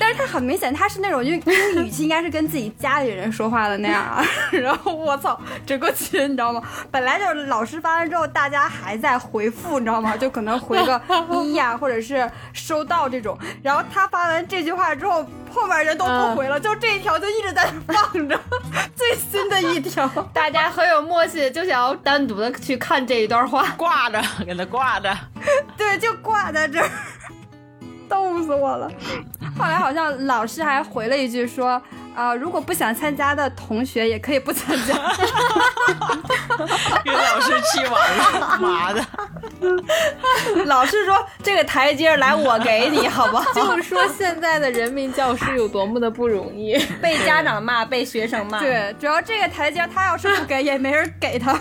[0.00, 1.38] 但是他很明显，他是那种因为
[1.76, 4.24] 语气应该是跟自己家里人说话的那样。
[4.50, 6.60] 然后我操，整个群你知道吗？
[6.90, 10.16] 本来就是老师发完之后，大家还在回复，你知道吗？
[10.16, 13.38] 就可能回个一呀，或者是收到这种。
[13.62, 14.24] 然后他发。
[14.24, 18.40] 发完这句话之后，后面人都不回了，就这一条就一直在放着，
[18.96, 25.12] 最新的一条，大家很有默契，就想要单独的去看这一段话，挂着， 给他挂着，
[25.76, 26.88] 对，就挂在这儿，
[28.08, 28.88] 逗死我了。
[29.58, 31.80] 后来好像老师还回了一句说。
[32.14, 34.94] 啊，如果不想参加的同学也可以不参加。
[37.02, 39.04] 给老师气完了，妈的！
[40.66, 43.52] 老师说这个台阶来我给你，好不好？
[43.52, 48.60] 就是说现在的人民教师有多么的不容易，被家长骂，被学生骂。
[48.60, 51.58] 对，主要这个台阶他要是不给，也没人给他。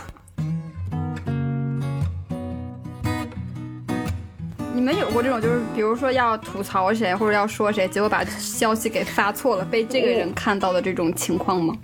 [4.74, 11.76] 你们有过这种，就是比如说要吐槽谁或者要说谁，结果把消息给发错了，被这个人看到的这种情况吗？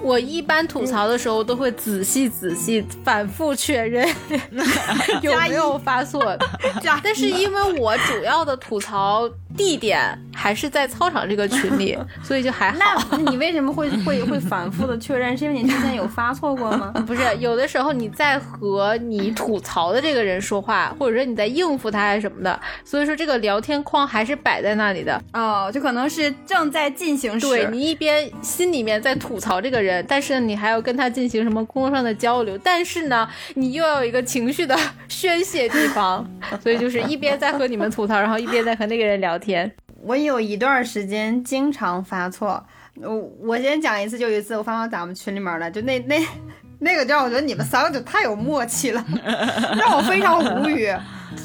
[0.00, 4.08] 我一般吐槽的时候都会仔细仔细反复确认
[5.22, 6.38] 有没有发错，
[7.02, 9.28] 但是因为我主要的吐槽
[9.58, 12.78] 地点还是在操场这个群里， 所以就还好。
[13.10, 15.36] 那你为什么会 会会反复的确认？
[15.36, 16.92] 是因为你之前有发错过吗？
[17.04, 25.20] 不是，有的时候你在和你吐槽的这个人说话，或者说你在应付他还是什么的，所以说这个聊天框还是摆在那里的。
[25.32, 29.88] 哦，就可能是正在进行时，对你一边心里面在吐槽这个人。
[29.88, 34.76] 人，但是你还要跟他进行什么工作上的交流，但是呢，你又要有一个情绪的
[35.08, 36.22] 宣泄地方，
[36.62, 39.47] 所以就是一边在和你们吐槽，然后一边在和那个人聊天。
[40.02, 42.64] 我有一段时间经常发错，
[43.00, 46.16] 我我先讲一次，就一次我发到咱们群里面了，就那那
[46.78, 49.04] 那个就让我觉得你们三个就太有默契了，
[49.76, 50.88] 让我非常无语。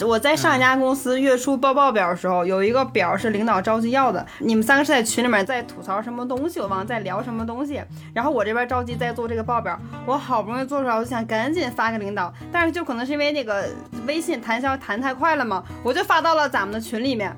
[0.02, 4.26] 我在上一家公司月初报报表的时候，有一个表是领导着急要的。
[4.40, 7.82] 你们三个是在群里面在吐槽什么东西，我忘了在聊什么东西。
[8.14, 12.34] 然后我这边着急在做这个报表，我好不容易做出来，我就想赶紧发给领导。
[12.52, 13.66] 但是就可能是因为那个
[14.08, 17.36] 微信弹销弹太快了嘛，我就发到了咱们的群里面。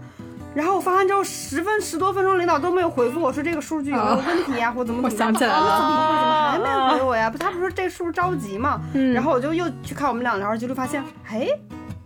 [0.56, 5.10] 然后我发完之后十分十多分钟，领导都没有回复我说这个数据有没有问题呀，或怎么 怎么。
[5.10, 7.30] 我想起来了，怎么会怎么还没有回我呀？
[7.30, 8.80] 不，他不是说这数着急吗？
[8.94, 11.48] 嗯然后我就又去看我们俩聊天记录，发现哎，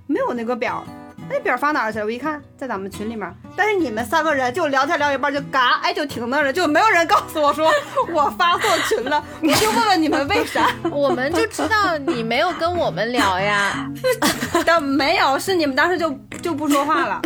[0.07, 0.83] 没有那个表。
[1.31, 2.05] 那表发哪儿去了？
[2.05, 3.31] 我一看，在咱们群里面。
[3.55, 7.71] 但是你们三个人就聊天聊一半就嘎，哎，就停那儿了，就没有人告诉我说
[8.11, 9.23] 我发错群了。
[9.43, 10.67] 我就问问你们为啥？
[10.89, 13.87] 我们就知道你没有跟我们聊呀。
[14.65, 16.09] 但没有，是你们当时就
[16.41, 17.21] 就不说话了，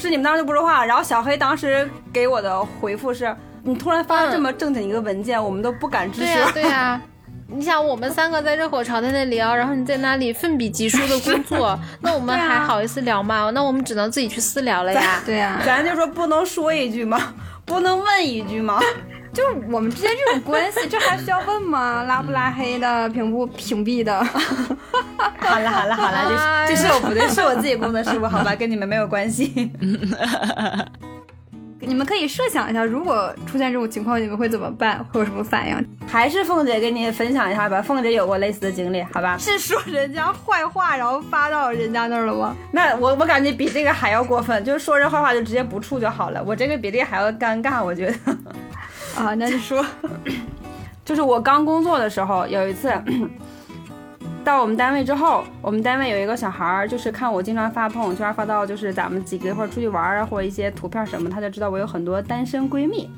[0.00, 0.84] 是你们当时就不说话。
[0.84, 6.26] 然后小黑当时给我的回复是：你突然发了这么正经一个文件，我们都不敢支持。
[6.26, 7.00] 对呀、对呀、
[7.46, 13.50] 你想，我们三个在热火朝天的聊，然后你在那里奋笔疾书的工作， 那我们还好意思聊吗？
[13.52, 15.20] 那我们只能自己去私聊了呀。
[15.26, 17.34] 对呀、咱就说不能说一句吗？
[17.66, 18.80] 不能问一句吗？
[19.32, 22.02] 就是我们之间这种关系，这还需要问吗？
[22.02, 24.22] 拉不拉黑的，屏不屏蔽的？
[24.24, 29.70] 好了好了好了，这是这是我不对，是我自己工作失误，好吧，跟你们没有关系。
[31.82, 35.02] 你们可以设想一下，如果出现这种情况，你们会怎么办？
[35.12, 35.88] 会有什么反应？
[36.06, 39.38] 还是凤姐给你分享一下吧，凤姐有过类似的经历，好吧？
[39.38, 42.54] 是说人家坏话，然后发到人家那儿了吗？
[42.70, 48.36] 那我我感觉比这个还要过分，就是说人坏话就直接不处就好了，我这个比这个还要尴尬，我觉得。
[49.16, 49.84] 啊，那你说，
[51.04, 52.92] 就是我刚工作的时候，有一次
[54.44, 63.10] 到我们单位之后，我们单位有一个小孩儿，就是看我经常发朋友圈，发到就是咱们几个一块儿出去玩儿啊，或者一些图片什么，他就知道我有很多单身闺蜜。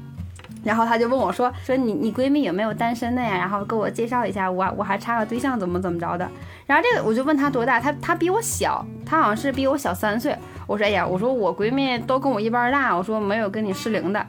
[0.64, 3.36] 然后他就问我说：“说你你闺蜜有没有单身的呀？
[3.36, 6.28] 然后给我介绍一下，我我还差个对象，怎么怎么着的。”
[6.66, 10.36] 然后这个我就问他多大，他他比我小，他好像是比我小三岁。
[10.68, 14.24] 我说：“哎呀，我说我闺蜜都跟我一般大，我说没有跟你适龄的。”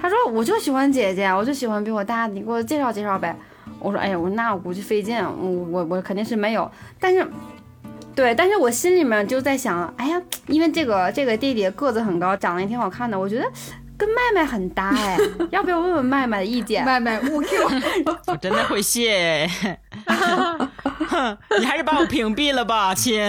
[0.00, 3.36] 他说：“我就喜欢姐姐，我就喜欢比我大的，你给我介绍介绍呗。”
[3.80, 7.26] 我说：“哎呀，我说那我估计费劲，我我我肯定是没有，但是。”
[8.14, 13.44] 对，但是我心里面就在想，哎呀，因为这个这个弟弟个子很高，长得也挺好看的，我觉得
[13.98, 15.18] 跟麦麦很搭哎，
[15.50, 16.84] 要不要问问麦麦的意见？
[16.84, 17.48] 麦麦勿 Q，
[18.28, 19.50] 我真的会谢。
[21.08, 23.20] 哼 你还是把我屏蔽了吧，亲。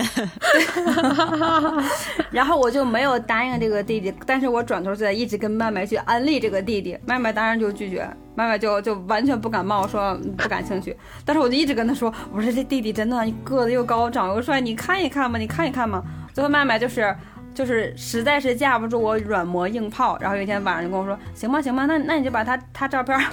[2.29, 10.95] 然后我就没有答应这个弟弟，但是我转头就在一直跟麦麦去安利这个弟弟，麦麦当然就拒绝，麦麦就就完全不感冒，说不感兴趣。
[11.25, 16.03] 但是我就一直跟他说，我说这弟弟真的个子又高，长又帅，你看一看吧，你看一看嘛。
[16.32, 17.15] 最后麦麦就是。
[17.60, 23.28] 就是实在是架不住我软磨硬泡，然后有一天晚上就跟我说，行吧行吧，那那你就把他他照片发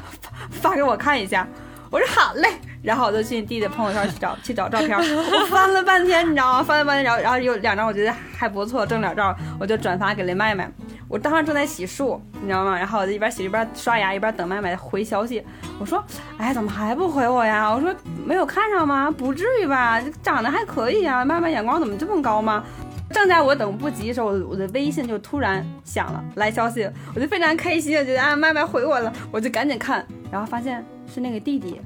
[0.50, 1.46] 发给我看一下。
[1.92, 2.48] 我说好嘞，
[2.82, 6.60] 然后我就去弟弟朋友圈去找去找照片，我翻了半天，你知道吗？
[6.60, 10.68] 翻了半天，然后然后有两张我觉得还不错正脸照，我就转发给了麦麦。
[11.08, 12.76] 我当时正在洗漱，你知道吗？
[12.76, 15.40] 然后我就一边洗一边刷牙，一边等麦麦回消息。
[15.78, 16.04] 我说，
[16.36, 17.72] 哎，怎么还不回我呀？
[17.72, 19.08] 我说没有看上吗？
[19.08, 21.24] 不至于吧，长得还可以呀。
[21.24, 22.64] 麦麦眼光怎么这么高吗？
[23.10, 31.80] 正在我等不及的时候，我的微信就突然响了，来消息，我就非常开心，觉得啊，麦麦回我了，我就赶紧看，然后发现是那个弟弟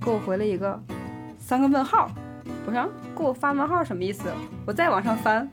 [0.00, 0.80] 给我回了一个
[1.38, 2.10] 三个问号，
[2.66, 4.24] 我说给我发问号什么意思？
[4.66, 5.48] 我再往上翻。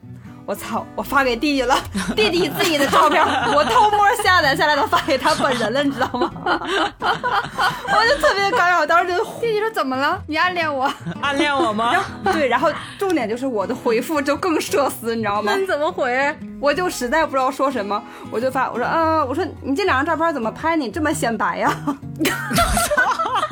[0.45, 0.86] 我操！
[0.95, 1.75] 我发给弟弟了，
[2.15, 3.23] 弟弟自己的照片，
[3.56, 6.29] 我偷摸下载下来的发给他本人了，你知道吗？
[6.43, 10.21] 我就特别尴尬，我当时就弟弟说怎么了？
[10.27, 10.91] 你暗恋我？
[11.21, 11.93] 暗恋我吗？
[12.25, 15.58] 对，然后重点就是我的回复就更社死，你知道吗那？
[15.60, 16.38] 你怎么回？
[16.60, 21.73] 我就实在不知道说什么，我就发我说，呃，我说你这两张照片怎么拍你这么显白呀？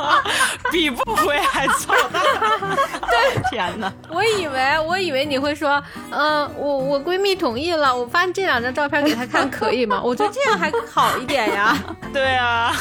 [0.71, 2.21] 比不回还操蛋。
[3.09, 3.91] 对，天哪！
[4.09, 10.01] 我以为我以为你会说，嗯、我我闺蜜同意了，我发这两张照片给她看可以吗？
[10.03, 11.77] 我觉得这样还好一点呀。
[12.13, 12.75] 对啊，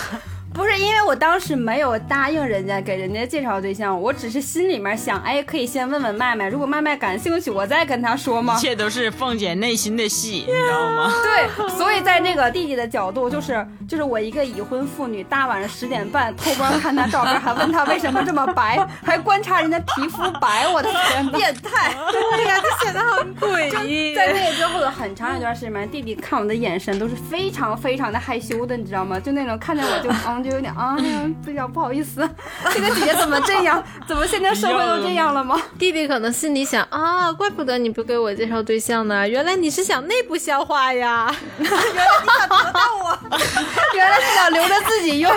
[0.61, 8.61] 不是因为我当时没有答应人家给人家介绍对象，我只是心里面想，哎，可以先问问麦麦，如果麦麦感兴趣，我再跟他说吗一？
[8.61, 11.11] 切都是凤姐内心的戏，你知道吗？
[11.23, 21.95] 对，所以在那个弟弟的角度，就是就是我一个已婚妇女，大晚上十点半偷光看他照片，还问他为什么这么白，还观察人家皮肤白，我的天，变态！
[22.13, 24.15] 对呀、就显得很诡异。
[24.15, 29.19] 在那个之后的很长一段时间里面，弟弟看我的眼神都是非常非常的害羞的，你知道吗？
[29.19, 30.97] 就那种看见我就嗯，就有点啊，
[31.45, 32.29] 比较不好意思，
[32.73, 33.83] 这个姐姐怎么这样？
[34.07, 35.61] 怎么现在社会都这样了吗？
[35.79, 41.35] 弟弟可能心里想啊，怪不得你不给我介绍对象呢，原来你是想内部消化呀。
[41.59, 43.19] 原来你想得到我，
[43.95, 45.31] 原来是想留着自己用。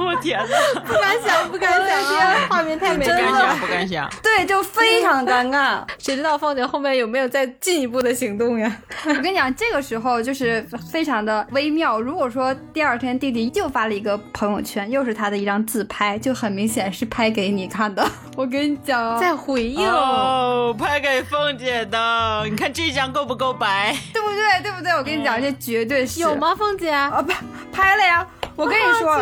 [0.00, 3.38] 我天哪，不敢想，不敢想，这画面太美不敢了。
[3.38, 4.10] 想，不敢想。
[4.22, 5.82] 对，就非常尴尬。
[5.98, 8.74] 谁知道凤姐后面有没有再进一步的行动呀？
[9.04, 12.00] 我跟你讲，这个时候就是非常的微妙。
[12.00, 18.06] 如果说第二天弟弟又发了一个朋友圈，又是他的一张自拍，就很明显是拍给你看的。
[18.36, 19.86] 我跟你讲啊，在回应。
[19.86, 23.96] 哦，拍给凤姐的，你看这张够不够白？
[24.12, 24.62] 对不对？
[24.62, 24.92] 对不对？
[24.92, 26.34] 我跟你讲，这绝对是有？
[26.36, 26.90] 吗，凤姐？
[26.90, 27.36] 啊，拍
[27.72, 28.26] 拍了呀！
[28.56, 29.18] 我跟你说，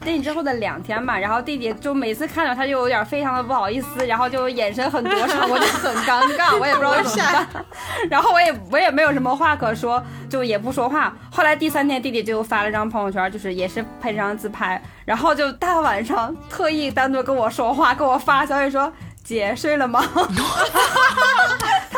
[0.00, 7.46] 去弟弟之后的两天吧，然后弟弟就每次看到他就有点非常的不好意思，然后就眼神很躲闪，我就很尴尬，我也不知道怎么办。
[8.08, 11.12] 然后我也我也没有什么话可说，就也不说话。
[11.30, 18.92] 后来第三天弟弟就发了张朋友圈，就是也是拍这张自拍，然后就大晚上特意单独跟我说话，给我发消息说。
[19.24, 20.02] 姐睡了吗？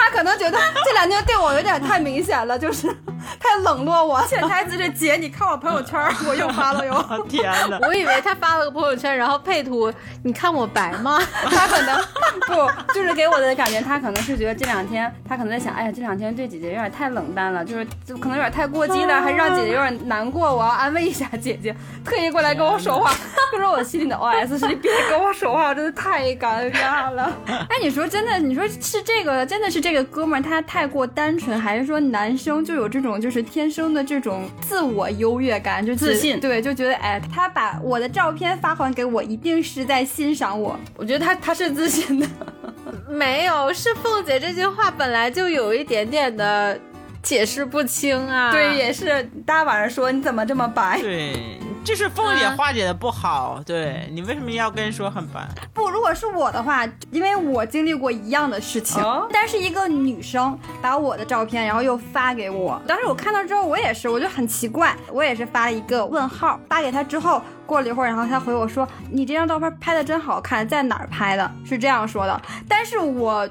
[0.01, 2.88] 他可能觉得这两天对我有点太明显了，就是
[3.38, 4.22] 太冷落我。
[4.22, 7.26] 潜台词是姐，你看我朋友圈， 我又发了哟。
[7.28, 7.78] 天哪！
[7.86, 9.92] 我以为他发了个朋友圈，然后配图，
[10.24, 11.20] 你看我白吗？
[11.51, 12.03] 他可能
[12.46, 21.74] 不，就是给我的感觉，他可能是觉得这两天，他可能在想，哎呀，这两天对姐姐有点太冷淡了，就是就可能有点太过激了，还让姐姐有点难过，我要安慰一下姐姐，
[22.05, 23.12] 特意过来跟我说话。
[23.51, 27.32] 可是我心里的 OS 是，你别跟我说话，真的太尴尬了。
[27.46, 40.78] 哎，你说真的，你说是这个，真的是这个哥们儿他太过单纯，还是说男生就有这种就是天生的这种自我优越感，就自信对，就觉得哎，他把我的照片发还给我，一定是在欣赏我。
[40.97, 42.26] 我觉得他他是自信的，
[43.09, 46.78] 没有，是凤姐这句话本来就有一点点的
[47.22, 48.53] 解释不清啊。
[48.53, 51.01] 对，也是大晚上说你怎么这么白？
[51.01, 53.60] 对， 这是凤姐化解的不好。
[53.64, 55.48] 对你为什么要跟人说很烦？
[55.72, 71.50] 不，如果是我的话，因为我经历过一样的事情，哦但是一个女生把我的照片，然后又发给我，当时我看到之后，我也是，我就很奇怪，我也是发了一个问号，发给她之后，过了一会儿，然后他回我说，你这张照片拍的真好看，在哪儿拍的？
[71.64, 73.48] 是这样说的，但是我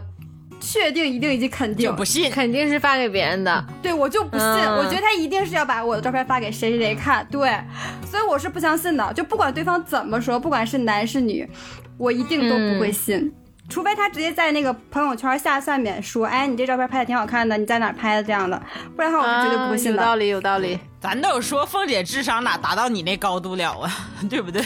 [0.59, 2.29] 确定、一定以及肯定就，不信。
[2.29, 3.65] 肯定是发给别人的。
[3.81, 7.49] 对我就不信，嗯我觉得他一定是要把我的照片发给谁谁谁看，对，
[8.05, 11.47] 所以我是不相信的，就不管对方怎么说，不管是男是女，
[11.97, 13.31] 我一定都不会信。
[13.69, 18.59] 除非他直接在那个朋友圈下下面说，哎，你这照片拍的挺好看的，你在哪拍的这样的，
[18.95, 20.01] 不然的话我是绝对不会信的。
[20.01, 20.79] 啊有道理，有道理。
[20.99, 23.89] 咱都说凤姐智商哪达到你那高度了啊，
[24.29, 24.61] 对不对？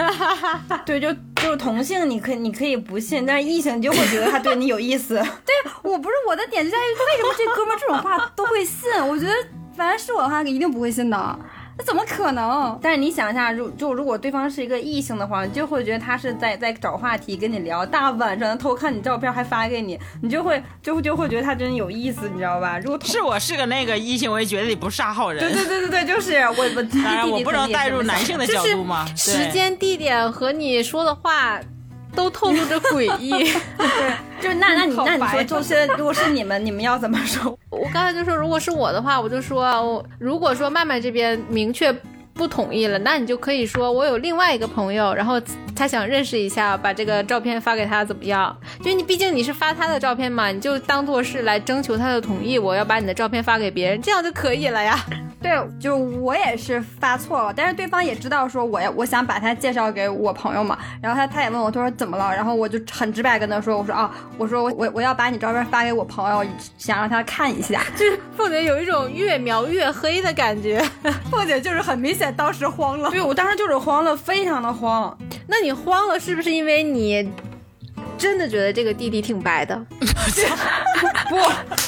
[0.84, 5.14] 对，就就是同性，你可你可以不信，但是异性你就会觉得他对你有意思。
[5.14, 8.90] 对我不是我的点就在于，为什么这哥们儿这种话都会信？
[9.06, 9.32] 我觉得
[9.76, 11.38] 反正是我的话，一定不会信的。
[11.80, 12.78] 那怎么可能？
[12.82, 22.78] 但是你想一下，如就如果对方是一个异性的话，你就会觉得他是在在找话题跟你聊，大晚上的偷看你照片还发给你，你就会就会就会觉得他真有意思，你知道吧？
[22.80, 25.40] 如果是我是个那个异性，我也觉得你不是啥好人。
[25.40, 29.06] 对对对对对，就是我我当然，我不能带入男性的角度嘛。
[29.16, 31.58] 时间、地点和你说的话
[32.14, 33.30] 都透露着诡异。
[33.76, 37.56] 对，就是那那你那你说，就现在如果是你们，你们要怎么说？
[37.70, 41.94] 我刚才就说，如果是我的话，我就说，我如果说麦麦这边明确
[42.40, 45.38] 不同意了，那你就可以说，我有另外一个朋友，然后
[45.76, 48.56] 他想认识一下，把这个照片发给他，怎么样？
[48.82, 54.98] 就你毕竟你是发他的照片嘛，你就当做是来征求他的同意，我要把你的照片发给别人，这样就可以了呀。
[55.42, 66.44] 对，就我也是发错了，但是对方也知道说我要我想把他介绍给我朋友嘛，然后他他也问我，他说怎么了，然后我就很直白跟他说，我说啊，我说我我我要把你照片发给我朋友，
[66.76, 67.82] 想让他看一下。
[67.96, 70.78] 就是凤姐有一种越描越黑的感觉。
[71.32, 75.16] 凤姐就是很明显当时慌了，对我当时就是慌了，非常的慌。
[75.46, 77.28] 那你慌了，是不是因为你
[78.20, 79.74] 真的觉得这个弟弟挺白的？
[81.30, 81.36] 不，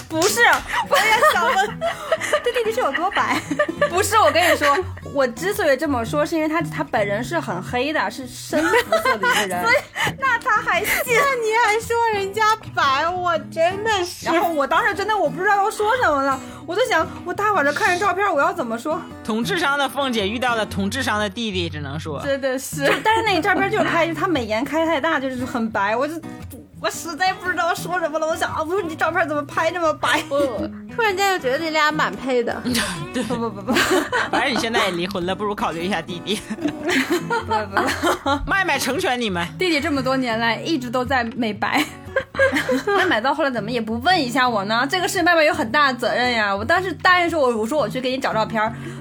[0.08, 0.40] 不是，
[0.88, 1.78] 我也想问，
[2.42, 3.38] 这弟弟是有多白？
[3.90, 4.74] 不是，我跟你说，
[5.12, 9.64] 我之所以这么说，是因为他他本人是很黑的，是深肤色的一个人。
[10.18, 11.12] 那他还信？
[11.12, 12.42] 你还说人家
[12.74, 19.00] 白，我真的是然后我当时真的我不知道要说什么了，我在想，我大晚上看着照片，我要怎么说？
[19.24, 22.82] 同智商的凤姐遇到了同智商的弟弟，只能说真的是。
[23.04, 26.14] 但是那个照片就是开，他美颜开太大，就是很白，我就
[26.80, 28.26] 我实在不知道说什么了。
[28.26, 30.20] 我想啊，我说你照片怎么拍这么白？
[30.28, 32.60] 我突然间就觉得你俩蛮配的。
[33.28, 33.72] 不不不不
[34.30, 36.40] 反正你现在也离婚了，不如考虑一下弟弟。
[36.48, 39.46] 不不，麦麦成全你们。
[39.58, 41.84] 弟弟这么多年来一直都在美白，
[42.84, 44.84] 那买到后来怎么也不问一下我呢？
[44.90, 46.54] 这个事麦麦有很大的责任呀。
[46.54, 48.60] 我当时答应说我我说我去给你找照片，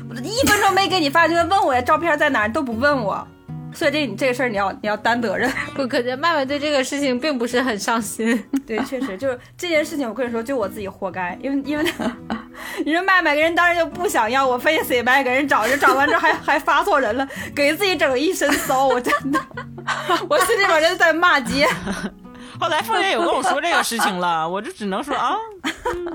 [0.10, 3.28] 我一分钟没给你发，就问我照片在哪儿都不问我。
[3.74, 5.52] 所以这这个事儿你要你要担责任。
[5.74, 8.44] 不，可见麦麦对这个事情并不是很上心。
[8.66, 11.84] 对，确实就是这件事情，我跟你说，就我自己活该，因为因为
[12.86, 19.40] 你说麦麦给人当时就不想要，我非得死白给人找，人找完之后还还发错人了，给自己整一身骚，我真的，
[20.30, 21.68] 我心里边真的在骂街。
[22.62, 25.36] 后来凤姐有跟我说这个事情了，我就只能说啊，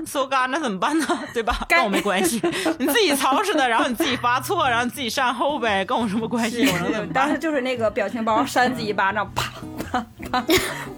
[0.05, 1.05] 馊干那怎么办呢？
[1.33, 1.53] 对吧？
[1.67, 2.41] 跟我没关系，
[2.79, 6.65] 你自己操持的，然后你自己发错，然后你自己善后呗，跟我什么关系？
[6.71, 7.13] 我能怎么办？
[7.13, 9.51] 当时就是那个表情包扇自己一巴掌，啪
[9.91, 10.45] 啪啪，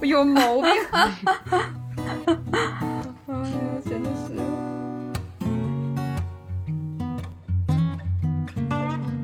[0.01, 0.71] 有毛病。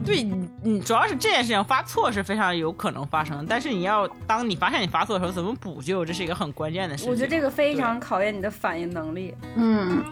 [0.05, 7.11] 对你，你主要是这件事情发错是非常有可能发生，但是你要当你发现你发错的时候，怎么补救，这是一个很关键的事情。
[7.11, 9.33] 我觉得这个非常考验你的反应能力。
[9.55, 10.03] 嗯。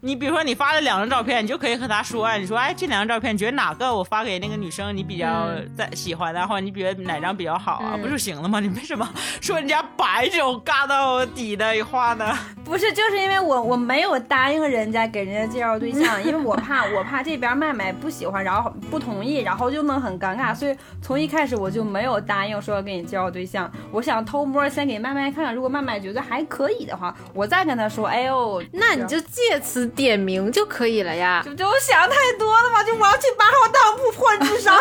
[0.00, 7.96] 你比如说，你发了两张照片，你就可以和他说，你说，哎，这两张照片，你觉得哪个我发给那个女生你比较在喜欢的，或者你觉得哪张比较好啊？
[7.96, 8.60] 不就行了吗？
[8.60, 9.08] 你为什么
[9.40, 12.38] 说人家白这种尬到底的话呢？
[12.64, 23.70] 不是，就是因为我我没有答应人家给人家介绍对象， 因为我怕我怕这边麦麦不喜欢，然后不同意，然后就能很尴尬，所以从一开始我就没有答应说要给你介绍对象。
[23.92, 29.84] 我想偷摸先给麦麦看看，如果麦麦觉得还可以的话，我再跟他说，哎呦，那 你就借此。
[29.94, 34.76] 点名就可以了呀，就就想太多了嘛，就我要去八号当铺破智商，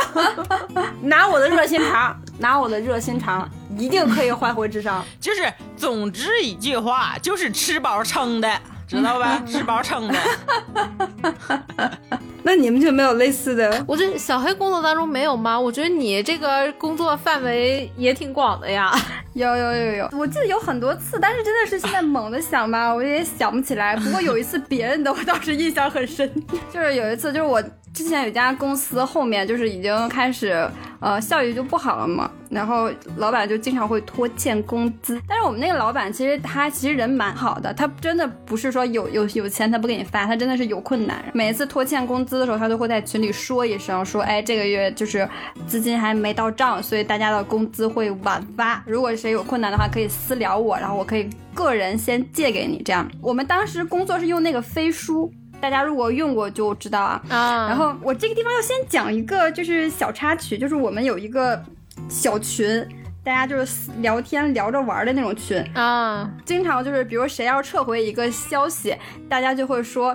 [1.03, 5.03] 拿我的热心肠，拿我的热心肠，一定可以换回智商。
[5.19, 8.49] 就是，总之一句话，就是吃饱撑的，
[8.87, 9.41] 知道吧？
[9.47, 10.15] 吃饱撑的。
[12.45, 13.83] 那你们就没有类似的？
[13.87, 15.57] 我这小黑工作当中没有吗？
[15.57, 18.93] 我觉得你这个工作范围也挺广的呀。
[19.33, 23.95] 有有有有，我记得有很多次，但是真的是现在猛的想吧，我也想不起来。
[23.95, 26.29] 不过有一次别人的，我倒是印象很深，
[26.71, 27.63] 就是有一次，就是我。
[27.93, 30.67] 之前有家公司后面就是已经开始，
[30.99, 35.21] 呃，效益就不好了嘛，然后老板就经常会拖欠工资。
[35.27, 41.23] 但是我们那个老板其实他其实人蛮好的，他真的不是说有 有有钱他不给你发，他真的是有困难。
[41.33, 45.29] 每一次拖欠工资的时候，他都会在群里说一声，说，哎，这个月就是
[45.67, 48.81] 资金还没到账，所以大家的工资会晚发。
[48.87, 52.81] 如果谁有困难的话，可以私聊我，然后我可以个人先借给你。
[52.83, 55.31] 这样，我们当时工作是用那个飞书。
[55.63, 57.23] 大家如果用过就知道啊。
[57.29, 61.63] 啊，然后我这个地方要先讲一个就是小插曲，就是我们有一个
[62.09, 62.85] 小群，
[63.23, 66.29] 大家就是聊天聊着玩的那种群啊。
[66.43, 68.93] 经常就是比如谁要撤回一个消息，
[69.29, 70.13] 大家就会说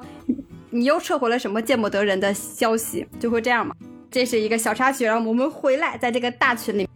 [0.68, 3.74] 你又撤回了什么见不得人的消息，就会这样嘛。
[4.10, 6.86] 这是一个小插曲，然后我们回来在这个大群里，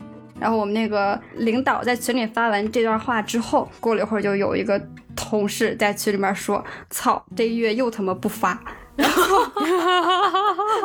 [0.42, 4.78] 然后我们那个领导在群里发完这段话之后，过了一会儿就有一个。
[5.14, 8.58] 同事在群里面说：“操，这月又他妈不发。”
[8.96, 9.44] 然后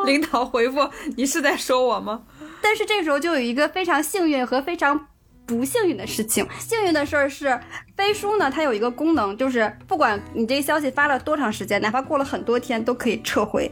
[0.05, 2.23] 领导回复：“你是在说我吗？”
[2.61, 5.07] 但是这时候就有一个非常幸运和非常
[5.45, 6.45] 不幸运的事情。
[6.59, 7.57] 幸运的事儿是，
[7.95, 13.71] 飞书呢，它有一个功能，就是不管你这个消息发了多长时间，哪怕过了很多天，都可以撤回。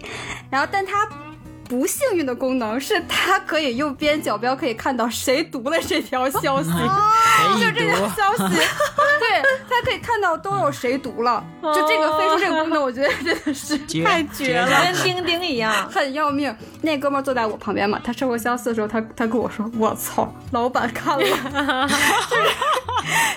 [0.49, 1.05] 然后，但它。
[1.67, 6.69] 不幸运的功能是，它可以右边角标可以看到谁读了这条消息，
[7.59, 8.55] 就这条消息，
[9.41, 11.43] 对，它可以看到都有谁读了。
[11.61, 16.55] 就这个飞书这个功能，我觉得真的是太绝了，跟钉钉一样，很要命。
[16.81, 21.89] 那哥们坐在我旁边嘛，他撤回消息的时候，他他跟我说：“我操，老板看了。”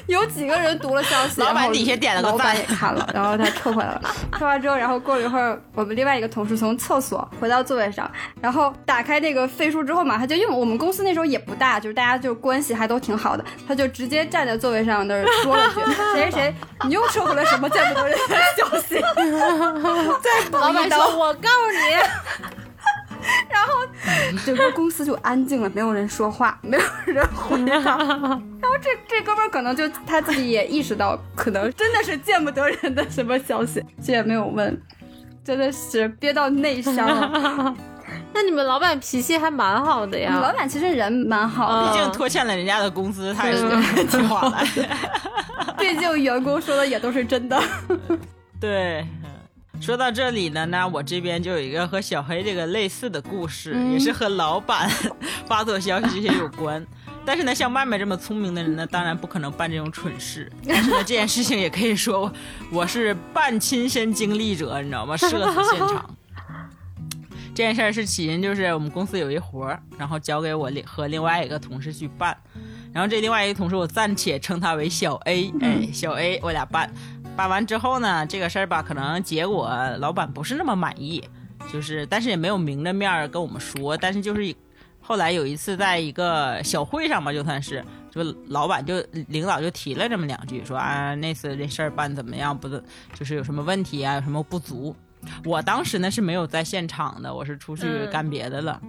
[0.06, 4.02] 有几个人读了消息，老板底下点了个赞，老板也看了，然后他撤回来了。
[4.38, 8.10] 撤完之后，然后过了一会儿，我们另外一个同事从厕所回到座位上。
[8.40, 15.80] 然后打开那个飞书之后嘛，他就因为我们公司那时候也不大，就是大家就关系还都挺好的，他就直接站在座位上那儿说了句
[16.14, 18.94] ：“谁谁谁，你又撤回了什么见不得人的消息？”
[20.22, 21.96] 再老板说：“我告诉你。”
[23.50, 23.72] 然后
[24.46, 27.76] 整个公司就安静了，没有人说话，没有人回答。
[28.60, 34.80] 然后这这哥们可能就他自己也意识到，可能真的是见不得人的什么消息，这也没有问，
[35.44, 37.74] 真的是憋到内伤了。
[38.34, 40.38] 那你们老板脾气还蛮好的呀？
[40.40, 43.68] 老板其实人蛮好的，毕竟拖欠了人家的工资，他也是
[44.06, 44.88] 听话 的。
[45.78, 47.60] 毕竟员工说的也都是真的。
[48.60, 49.06] 对，
[49.80, 54.88] 说到这里呢，那我这边就有一个和小黑这个类似的故事，也是和老板
[55.46, 56.84] 发错消息这些有关。
[57.24, 60.50] 但是呢，像麦麦这么聪明的人呢，当然不可能办这种蠢事。
[60.66, 62.32] 但是呢，这件事情也可以说
[62.72, 65.16] 我是半亲身经历者，你知道吗？
[65.16, 65.36] 社死
[65.70, 66.10] 现场。
[67.58, 72.36] 这件事儿是起因，就是我们公司有一活儿，然后交给我另和另外一个同事去办，
[72.92, 76.88] 然后这另外一个同事我暂且称他为小 A，哎，小 A，我俩办，
[77.36, 81.20] 办完之后呢，这个事儿吧，可能结果老板不是那么满意，
[81.72, 84.54] 就是但是也没有明着面跟我们说，但是就是
[85.00, 92.56] 后来有一次在一个小会上吧，就算是，就老板就领导就提了这么两句，说啊那次这事儿办怎么样？
[92.56, 92.80] 不是
[93.14, 94.94] 就是有什么问题啊，有什么不足？
[95.44, 98.80] 我当时呢是没有在现场的，我是出去干别的了。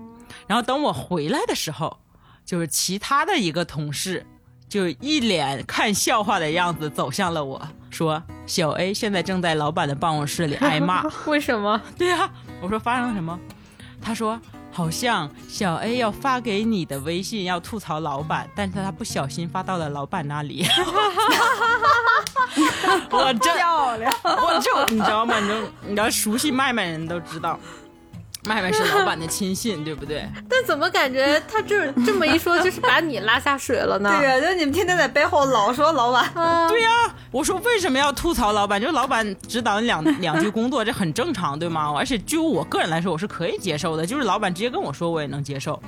[0.48, 1.98] 然后等我回来的时候，
[2.46, 4.26] 就是其他的一个同事
[4.68, 11.04] 就一脸看笑话的样子走向了我，说小 A 现在正在老板的办公室里挨骂。
[11.26, 11.82] 为什么？
[11.98, 12.30] 对呀、
[12.62, 13.40] 我说发生了什么？
[14.02, 14.40] 他说
[14.80, 20.66] 好像小 A 要发给你的微信要吐槽老板，但是他不小心发到了老板那里。
[23.12, 25.38] 我这漂亮，我就你知道吗？
[25.42, 25.56] 你就
[25.90, 27.60] 你要熟悉麦麦人都知道，
[28.46, 30.28] 麦麦是老板的亲信，对不对？
[30.50, 34.16] 但怎么感觉他这 这么一说，就是把你拉下水了呢？
[34.18, 36.32] 对呀，就你们天天在背后老说老板，
[36.70, 36.90] 对呀、
[37.32, 38.80] 我说为什么要吐槽老板？
[38.80, 41.94] 就是老板指导你两两句工作，这很正常，对吗？
[41.98, 45.82] 而且就我个人来说，我是可以接受的，就是老板直接跟我说，我也能接受。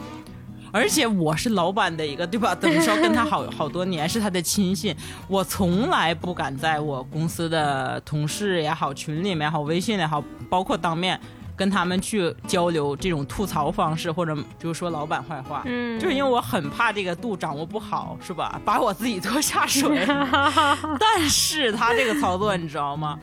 [0.73, 2.55] 而且我是老板的一个，对吧？
[2.55, 4.95] 怎么说跟他好好多年，是他的亲信，
[5.27, 11.19] 我从来不敢在我公司的同事也好、群里面也好、微信也好，包括当面
[11.61, 15.61] 跟他们去交流这种吐槽方式，或者就是说老板坏话。
[15.65, 18.59] 嗯就是因为我很怕这个度掌握不好，是吧？
[18.65, 20.03] 把我自己拖下水。
[20.99, 23.19] 但是他这个操作，你知道吗？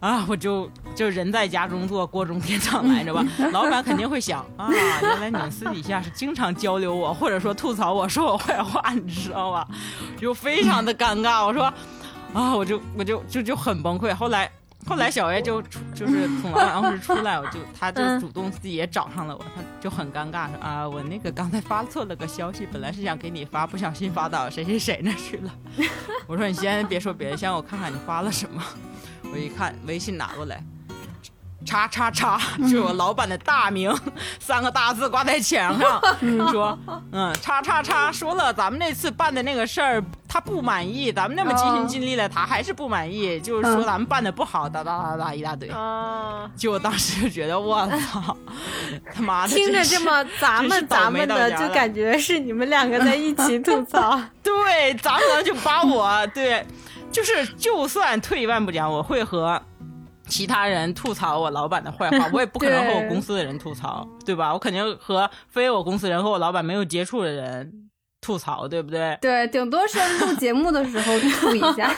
[0.00, 3.24] 啊，我就就人在家中坐，锅中天上来，着吧？
[3.52, 9.66] 老板肯定会想啊，原来你们私底下是经常交流我，或者说吐槽我，说我坏话，你知道吧？
[10.20, 11.46] 就非常的尴尬。
[11.46, 11.72] 我说
[12.34, 14.14] 啊，我就我就就就很崩溃。
[14.14, 14.50] 后来
[14.86, 25.54] 后来小 A 就出就是从办公室出来，我就他就主动自己也找上了我，他就很尴尬说啊，我那个刚才发错了个消息，本来是想给你发，不小心发到谁谁谁那去了。
[26.26, 28.62] 我说你先别说别的，先让我看看你发了什么。
[29.32, 30.60] 我一看微信拿过来，
[31.64, 33.94] 叉叉叉，就是我老板的大名，
[34.40, 36.02] 三个大字挂在墙上，
[36.50, 36.76] 说，
[37.12, 40.02] 嗯，叉叉叉说了，咱们那次办的那个事儿，
[40.32, 45.68] 他不满意，咱们那么尽心尽力了，他还是不满意，就是说咱们办的不好，哒哒哒哒一大堆。
[45.70, 48.36] 啊，就我当时就觉得，我操，
[49.12, 54.16] 他妈的，听着这么咱们咱们的，就感觉是你们两个在一起吐槽。
[54.40, 56.64] 对，咱们就把我对，
[57.10, 59.60] 就是就算退一万步讲，我会和
[60.28, 64.52] 其他人吐槽我老板的坏话，我也不可能和我公司的人吐槽，对吧？
[64.52, 67.89] 我肯定和非我公司人和我老板没有接触的人
[68.20, 69.16] 吐槽，对不对？
[69.20, 71.90] 对，顶多是录节目的时候吐一下。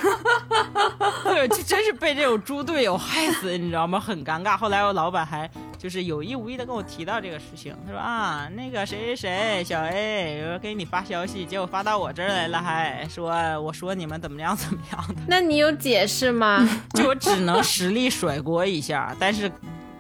[1.25, 3.99] 对，就真是被这种猪队友害死，你知道吗？
[3.99, 4.57] 很尴尬。
[4.57, 15.15] 后来我老板还就是有意无意的跟我提到这个事情，他说啊，那个谁谁谁小 A 我给你发消息，结果发到我这儿来了，还说我说你们怎么样怎么样的。
[15.27, 16.69] 那你有解释吗？
[16.95, 19.51] 就我只能实力甩锅一下，但是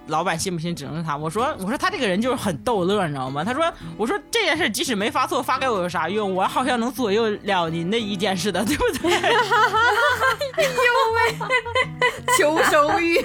[0.07, 1.17] 老板信不信只能是他。
[1.17, 3.45] 我说我说他这个人就是很逗乐，你知道吗？
[3.45, 6.35] 他说我说这件事即使没发错，发给我有啥用？
[6.35, 9.11] 我好像能左右了您的意见似的，对不对？
[12.37, 13.23] 求生欲，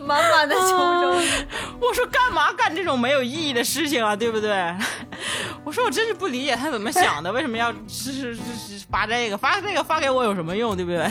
[0.00, 1.28] 满满的求生欲。
[1.80, 4.74] 我说干嘛干这种没有意义的事情啊，对不对？
[5.64, 8.42] 我说我真是不理解他怎么想的，为什么要是是是
[8.78, 11.08] 是发这个发这个发给我有什么用，对不对？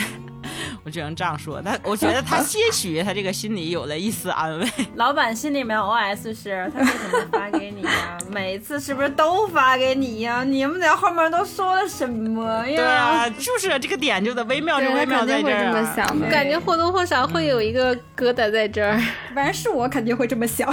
[0.90, 4.68] 我只能这样说，他我觉得他些许他这个心里有了一丝安慰。
[4.96, 8.18] 老板心里面 OS 是：他为什么发给你呀？
[8.28, 10.42] 每次是不是都发给你呀？
[10.42, 12.74] 你们在后面都说了什么呀？
[12.76, 15.80] 对啊，就是这个点就在微妙，就对他微妙肯定会这在这儿、啊。
[15.80, 16.28] 么想的。
[16.28, 19.00] 感觉或多或少会有一个疙瘩在这儿。
[19.32, 20.68] 反正是我肯定会这么想。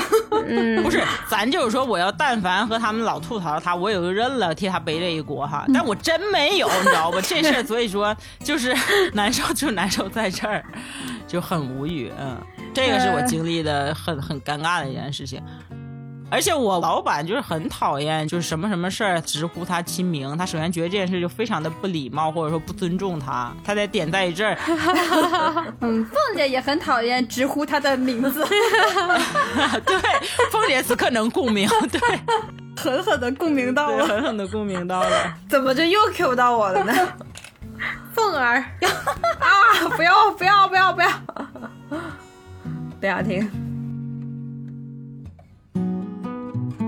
[0.47, 0.99] 嗯， 不是，
[1.29, 5.63] 咱就是说，我要但凡和他们老吐槽他，我也就认了，替他背这一锅哈。
[5.71, 7.19] 但我真没有，你知道吧？
[7.21, 8.75] 这事儿，所以说就是
[9.13, 10.63] 难受，就难受 在这儿，
[11.27, 12.11] 就很无语。
[12.19, 12.37] 嗯，
[12.73, 15.41] 这个是我经历的很很尴尬的一件事情。
[16.29, 20.37] 而且我老板就是很讨厌，就是什么什么事儿直呼他亲名。
[20.37, 23.55] 他首先觉得这件事就非常的不礼貌，或者说不尊重他。
[23.63, 24.57] 他得点在这儿，
[25.79, 28.45] 嗯，凤姐也很讨厌直呼他的名字，
[29.85, 29.97] 对，
[30.51, 32.01] 凤姐此刻能共鸣，对，
[32.75, 34.05] 狠狠的共鸣到，了。
[34.05, 35.33] 狠狠的共鸣到了。
[35.47, 36.93] 怎么就又 Q 到我了呢？
[38.17, 38.63] 凤儿，
[39.39, 39.87] 啊！
[39.95, 41.09] 不要不要不要不要！
[42.99, 43.47] 不要听。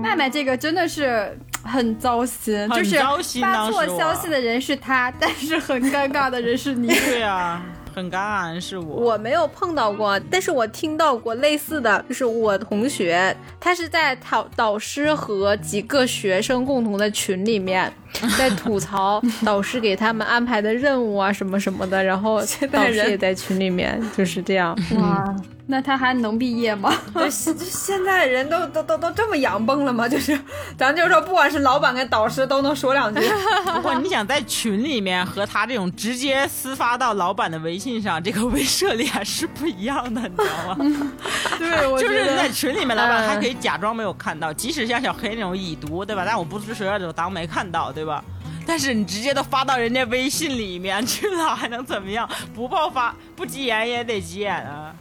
[0.02, 6.88] 麦麦这个真的是很糟心，很就是发错消息的人是他，但是很尴尬的人是你。
[7.06, 7.62] 对啊、
[7.94, 8.96] 很尴尬的是我。
[9.12, 17.92] 我没有碰到过，但是我听到过类似的，就是我同学，他是在导导师和几个学生共同的群里面，
[18.36, 22.40] 在吐槽导师给他们安排的任务啊什么什么的，然后
[22.70, 24.76] 导师也在群里面就是这样。
[24.96, 25.24] 哇，
[25.66, 26.92] 那他还能毕业吗？
[27.14, 30.08] 对，现现在人都都都都这么洋崩了吗？
[30.08, 30.38] 就是
[30.76, 33.20] 咱就说，不管是老板跟导师都能说两句。
[33.74, 41.12] 不过你想在群里面和他这种直接私发到老板的微信上，这个威慑力还是不一样的，你知道吗？
[41.58, 46.24] 对，我就是在群里面，老板还可以假装没有看到，即使像小黑那种已读，对吧？
[46.26, 48.24] 但我不吱声就当没看到，对吧？
[48.66, 52.28] 但是你直接都发到人家微信里面去了，还能怎么样？
[52.54, 54.94] 不爆发 不急眼也得急眼啊！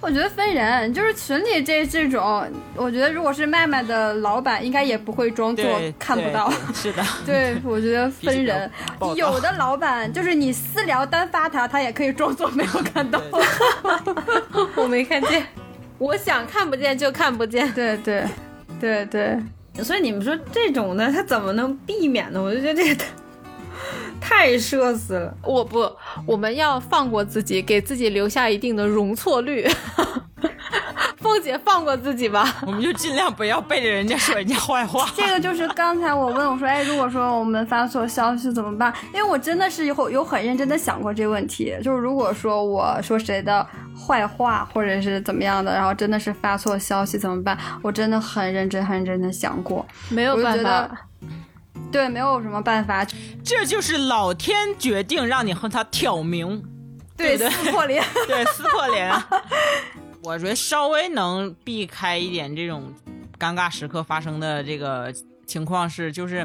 [0.00, 5.64] 我觉得分人，就是群里这这种，我觉得如果是麦麦的老板，应该也不会装作
[5.98, 6.52] 看不到。
[6.74, 8.70] 是的， 对，我觉得分人，
[9.16, 13.20] 有的老板就是你私聊单发他，他也可以装作没有看到。
[14.74, 15.46] 我没看见，
[15.98, 17.72] 我想看不见就看不见。
[17.72, 18.24] 对对
[18.80, 19.38] 对对。
[19.82, 22.42] 所以你们说这种的他怎么能避免呢？
[22.42, 23.04] 我就觉得这个
[24.20, 25.36] 太 社死了。
[25.42, 25.90] 我不，
[26.26, 29.66] 我们要放过自己，给自己留下一定的容错率。
[31.26, 35.08] 凤姐放过自己吧， 我们就尽量不要背着人家说人家坏话。
[35.16, 38.94] 这个就是刚才我问我说，哎，如果说我们发错消息怎么办？
[39.12, 43.66] 因为我真的是有有很认真的想过这个问题，就是如果说我说谁的
[43.98, 47.58] 坏话或者是怎么样的，然后真的是发错消息怎么办？
[47.82, 50.88] 我真的很认真很认真的想过，没有办法，
[51.90, 53.04] 对，没有什么办法，
[53.44, 56.62] 这就是老天决定让你和他挑明，
[57.16, 59.12] 对撕破脸，对撕破脸。
[60.26, 62.92] 我觉得稍微能避开一点这种
[63.38, 65.14] 尴尬时刻发生的这个
[65.46, 66.44] 情况是，就是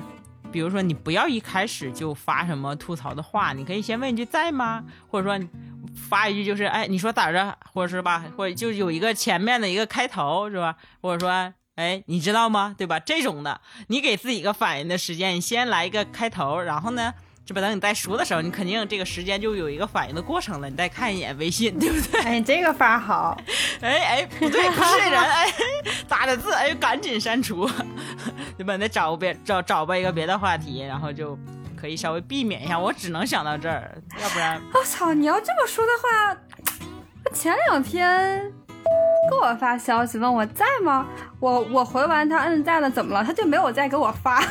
[0.51, 4.83] 比如说你不要一开始就发什么吐槽的话，你可以先问一句在吗？
[5.09, 5.47] 或者说
[5.95, 7.57] 发一句就是哎你说咋着？
[7.73, 10.77] 或者是吧，或者就有一个前面的一个开头是吧？
[11.01, 12.75] 或者说哎你知道吗？
[12.77, 12.99] 对吧？
[12.99, 17.15] 这种的你给自己一个反应的时间，你先来一个开头，然后呢？
[17.51, 20.69] 这不等你再说的时候，你肯定这个时间就有一个反应的过程了。
[20.69, 22.21] 你再看一眼微信，对不对？
[22.21, 23.37] 哎，这个法好。
[23.81, 25.19] 哎哎，不对，不是人。
[25.19, 25.53] 哎，
[26.07, 26.53] 打的字？
[26.53, 27.69] 哎，赶紧删除，
[28.57, 28.77] 对吧？
[28.77, 31.37] 再找别找找吧一个别的话题，然后就
[31.75, 32.79] 可以稍微避免一下。
[32.79, 34.61] 我只能想到这儿，要不然……
[34.73, 35.13] 我操！
[35.13, 36.37] 你要这么说的话，
[37.25, 38.49] 我前两天
[39.29, 41.05] 给我发消息问我在吗？
[41.41, 43.25] 我我回完他摁在了，怎么了？
[43.25, 44.41] 他就没有再给我发。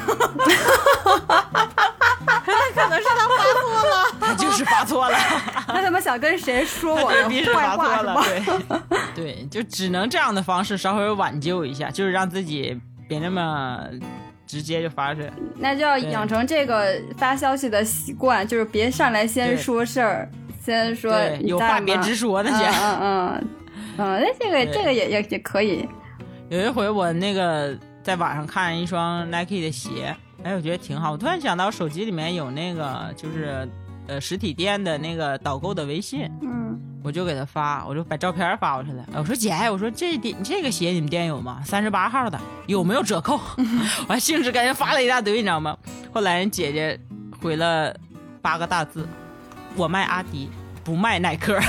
[2.74, 5.16] 可能是他发错了， 他就是发错了。
[5.66, 8.22] 他他妈想跟谁说我的坏话了？
[9.14, 13.80] 对，对，就只能这样的方式稍微挽救一下，就是让自己别那么
[14.46, 15.32] 直接就发出来。
[15.56, 20.28] 那就要养成这个发消息的习惯，就是别上来先说事儿，
[20.64, 22.66] 先说有话别直说那些。
[22.66, 23.48] 嗯嗯
[23.98, 25.88] 嗯，那这个这个也也也可以。
[26.48, 30.14] 有一回我那个在网上看一双 Nike 的鞋。
[30.42, 31.12] 哎，我觉得挺好。
[31.12, 33.68] 我突然想到，手机里面有那个，就是
[34.06, 39.04] 呃实体店的那个导购的微信，嗯，我就给他发，我就把照片发过去了。
[39.14, 41.60] 我说姐，我说这店这个鞋你们店有吗？
[41.64, 43.38] 三十八号的有没有折扣？
[44.08, 45.76] 我还兴致赶紧发了一大堆，你知道吗？
[46.12, 46.98] 后来人姐姐
[47.42, 47.94] 回了
[48.40, 49.06] 八个大字：
[49.76, 50.48] 我卖阿迪，
[50.84, 51.58] 不卖耐克。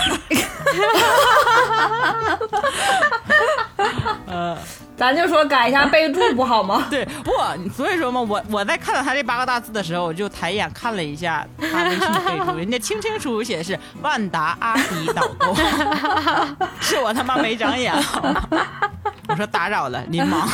[4.27, 4.57] 呃。
[4.97, 6.85] 咱就说改一下备注不好吗？
[6.91, 7.31] 对，不，
[7.73, 15.55] 所以说嘛，我我在看到他这八个大字的时候，我就抬眼看了一下他微信备注，人家清清楚楚写的是万达阿迪导购，
[16.79, 17.91] 是我他妈没长眼，
[19.27, 20.47] 我说打扰了，您忙。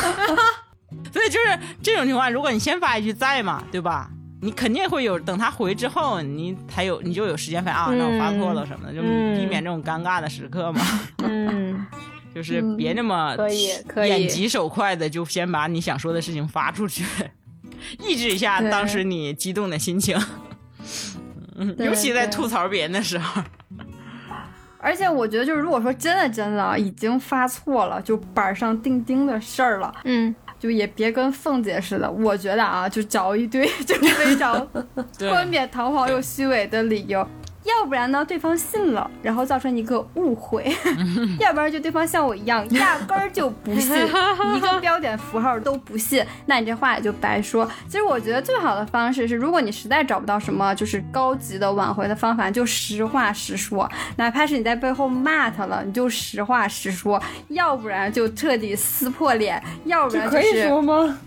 [1.12, 4.08] 所以就是这种情况，如果你先发一句在嘛，对吧？
[4.40, 10.80] 你肯定会有等他回之后，你才有你就有时间反啊，那我发错了什么的，就避免这种尴尬的时刻嘛。
[11.18, 11.86] 嗯。
[12.34, 14.10] 就是别那么可以可以。
[14.10, 17.02] 眼疾手快的，就先把你想说的事情发出去，
[18.06, 20.16] 抑制一下当时你激动的心情，
[21.78, 23.42] 尤其在吐槽别人的时候。
[24.78, 32.10] 而且我觉得，就是如果说真的真的已经发错了，就板上钉钉的事儿了，嗯，就也别跟凤姐似的。
[32.10, 34.66] 我觉得啊，就找一堆 就是非常
[35.18, 37.26] 冠冕堂皇又虚伪的理由。
[37.68, 40.62] 要不然呢，对方信了，然后造成一个误会；
[41.38, 43.94] 要不然就对方像我一样， 压根儿就不信，
[44.56, 47.68] 一个标点符号都不信，那你这话也就白说。
[47.86, 61.18] 其实我觉得最好的方式是，如果你实在找不到什么就是高级的挽回的方法，就实话实说，哪怕是你在背后骂他了，你就实话实说；要不然就彻底撕破脸；要不然就是可以说吗？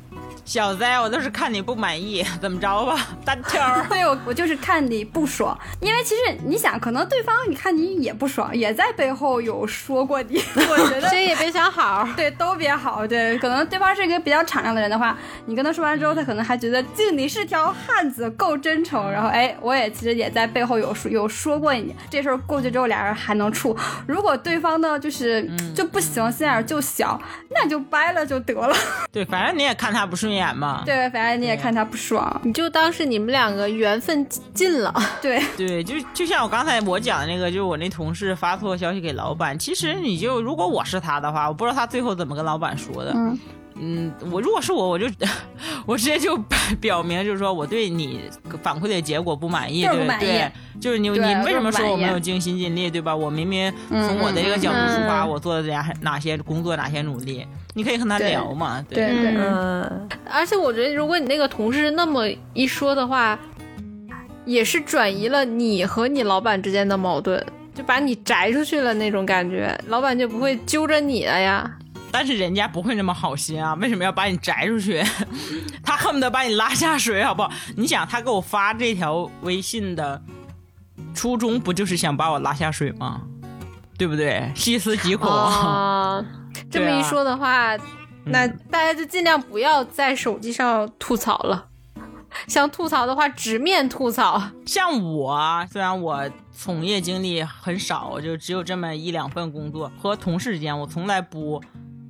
[0.44, 3.08] 小子，我都是看你不满意， 怎么着吧？
[3.24, 3.62] 单挑。
[3.89, 10.42] 对，我我就是看你不爽，因为其实你想，可能对方你看你也不爽，也在背后有说过你。
[10.56, 13.08] 我觉得谁也别想好，对，都别好。
[13.08, 19.10] 对，可能对方是一个比较敞亮的人的话，你跟他说完之后，他可能还觉得敬你是条汉子，够真诚。
[19.12, 23.78] 然后哎，我也其实也在背后有说有说过你，这事儿过去之后俩人还能处。
[24.08, 27.20] 如果对方呢就是就不行，心眼就小，
[27.50, 28.76] 那就掰了就得了。
[29.12, 30.41] 对，反正你也看他不顺眼。
[30.56, 34.94] 嘛，对，反正你也看他不爽，你就当是你们两个缘分尽了。
[35.22, 39.58] 对对，就就像我刚才我讲的那个，就是我那同事发错消息给老板。
[39.58, 43.12] 其实你就如果我是他的话，我不知道他最后怎么跟老板说的。
[43.16, 43.38] 嗯
[43.76, 45.07] 嗯，我如果是我，我就
[45.86, 46.38] 我直接就
[46.80, 48.22] 表明，就是说我对你
[48.61, 53.15] 反馈的结果不满意，对不对，就是你你为什么说我没有尽心尽力，对吧？
[53.15, 57.45] 我明明从我的这个角度出发，我做的哪哪些工作，哪些努力。
[57.74, 63.39] 你可以和他聊嘛，对对，嗯，而且我觉得，如果你那个同事那么一说的话，
[64.45, 67.41] 也是转移了你和你老板之间的矛盾，
[67.74, 71.78] 就把你摘出去了那种感觉，老板就不会揪着你了呀。
[72.12, 75.01] 但是人家不会那么好心啊，为什么要把你摘出去？
[75.84, 77.51] 他恨不得把你拉下水，好不好？
[77.78, 80.22] 你想，他给我发这条微信的
[81.14, 83.22] 初衷，不就是想把我拉下水吗？
[83.97, 84.51] 对不对？
[84.55, 86.24] 细思极恐啊。
[86.70, 87.78] 这么一说的话，
[88.26, 91.68] 那大家就尽量不要在手机上吐槽了。
[92.47, 94.41] 想吐槽的话，直面吐槽。
[94.66, 101.62] 像我，虽然我从业经历很少，就只有这么一两份工作，和同事之间，我从来不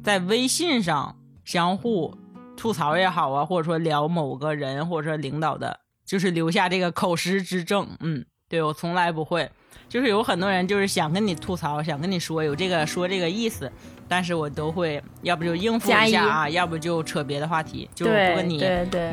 [0.03, 2.15] 在微信上相互
[2.57, 7.87] 吐槽也好啊，或者说聊某个人或者说领导的，就是留下这个口实之证。
[7.99, 9.49] 嗯，对我从来不会。
[9.87, 13.71] 就是有很多人就是想跟你吐槽，想跟你说有这个说这个意思。
[14.07, 18.61] 但是我都会，要不就应付一下啊，要不就扯别的话题，就不跟你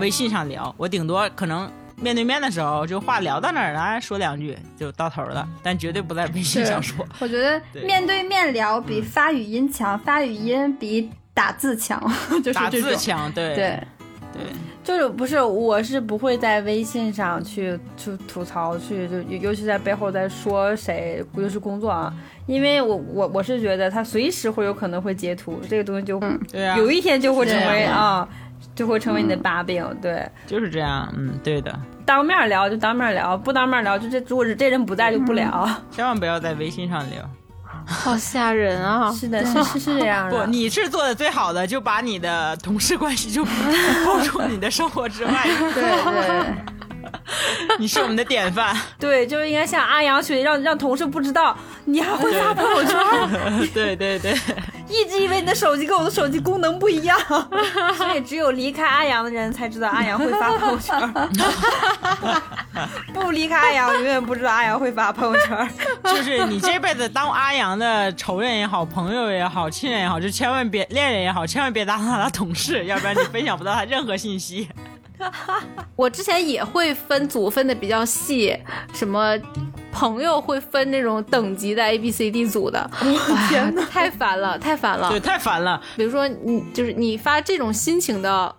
[0.00, 0.74] 微信上聊。
[0.76, 1.70] 我顶多可能
[2.00, 7.06] 面对面的时候，就话聊到哪儿了，说两句就到头了，但绝对不在微信上说。
[7.20, 12.00] 我觉得面对面聊比发语音强，发语音比打字强，
[12.42, 13.82] 就是打字强，对对。
[14.32, 14.42] 对。
[14.84, 22.10] 就是不是，我是不会在微信上去去吐槽，去就尤其在背后在说谁，尤其是工作啊，
[22.46, 26.18] 因为我我我是觉得他随时会有可能会截图，这个东西就
[26.78, 28.26] 有一天就会成为啊，
[28.74, 37.28] 就会成为你的把柄，对，就是这样，嗯，对的，当面聊就当面聊，不当面聊就这如果是这人不在就不聊，千万不要在微信上聊。
[37.86, 39.10] 好吓人啊！
[39.16, 40.36] 是的，是是是这样的。
[40.44, 43.42] 不，你是做的最好的，就把你的同事关系就
[44.04, 45.32] 抛出你的生活之外。
[45.72, 46.54] 对对，
[47.78, 48.76] 你是我们的典范。
[48.98, 52.96] 对，就是应该像阿阳学让让同事不知道你还会发朋友圈。
[53.74, 54.36] 对 对对。
[54.88, 57.18] 一直以为你的手机跟我的手机功能不一样，
[57.94, 60.98] 所以只有离开阿阳的人才知道阿阳会发朋友圈。
[63.12, 65.68] 不离开阿阳，永远不知道阿阳会发朋友圈。
[66.04, 74.66] 就是你这辈子当阿阳的仇人也好，朋友也好，亲人也好，就千万别恋人也好，千万别当他的同事，要不然你分享不到他任何信息。
[75.96, 78.56] 我之前也会分组分的比较细，
[78.92, 79.36] 什么
[79.90, 82.90] 朋友会分那种等级的 A B C D 组的，
[83.48, 85.80] 天哪，太烦了，太烦了，对，太烦了。
[85.96, 88.54] 比如说你就是你发这种心情的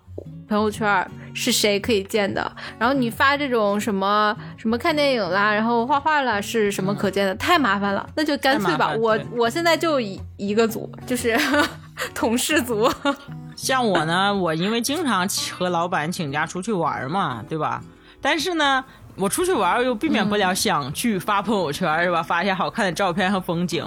[0.48, 2.52] 朋友圈是谁可以见的？
[2.78, 7.34] 然后你发这种什么什么看电影啦，然后画画啦是什么可见的？
[7.36, 11.38] 太麻烦了，那就干脆吧，我我现在就一一个组，就是
[12.14, 12.90] 同事组。
[13.62, 17.84] 像我呢，我因为经常和老板请假出去玩嘛，对吧？
[18.22, 18.84] 但是呢，
[19.16, 22.24] 我出去玩又避免不了想去发朋友圈，是吧？
[22.24, 23.86] 发一些好看的照片和风景。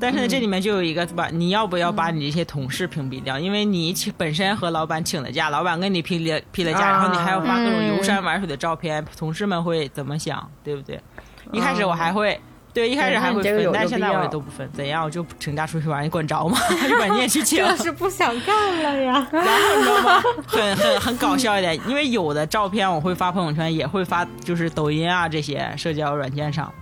[0.00, 1.28] 但是呢，这里面就有一个，对吧？
[1.32, 3.36] 你要不要把你这些同事屏蔽掉？
[3.38, 10.48] 因为你请本身和老板请了假，老板跟你批了批了假，然后你还要发各种游山玩水的照片，同事们会怎么想？
[10.62, 11.00] 对不对？
[11.50, 12.40] 一开始我还会。
[12.74, 14.68] 对，一开始还会分，但现在我也都不分。
[14.72, 16.56] 怎样，我就请假出去玩，你管着吗？
[16.88, 17.66] 就把你也去 请。
[17.66, 19.26] 就是不想干了呀。
[19.30, 20.22] 然后你知道吗？
[20.46, 26.72] 很很很搞笑一点，因为有的照片我会发朋友圈，也会发，就是抖音啊这些社交软件上。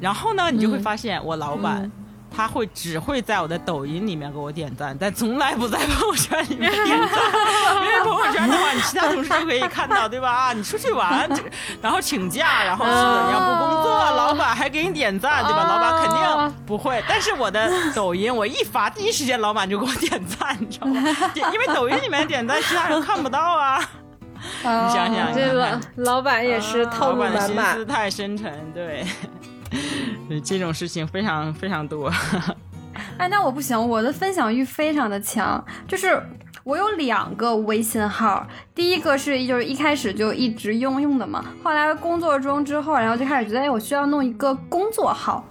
[0.00, 1.90] 然后呢，你就会发现我老板。
[2.34, 7.18] 他会只会在我的抖音里面给我点赞，但从来不在朋友圈里面点赞。
[7.82, 10.30] 因为朋友圈的话，你其他同事都可以看到，对吧？
[10.30, 11.28] 啊，你出去玩，
[11.80, 15.64] 然后请假，然后是你要不工作，老板还给你点赞，对吧？
[15.68, 17.02] 老板肯定不会。
[17.08, 21.00] 但是我的抖音，我一发，第一时间老板就给我点赞，你知道吗？
[21.34, 23.80] 因为抖音里面点赞，其他人看不到啊。
[24.62, 29.06] 你想想，这个老板也是套路满满，心思太深沉，对。
[30.44, 32.10] 这种事情非常非常多，
[33.18, 36.22] 哎，那我不行，我的分享欲非常的强，就是
[36.62, 45.44] 我有两个微信号，第一个是就是一开始就一直用用的嘛，后来工作中之后，然后就开始觉得，哎，我需要弄一个工作号。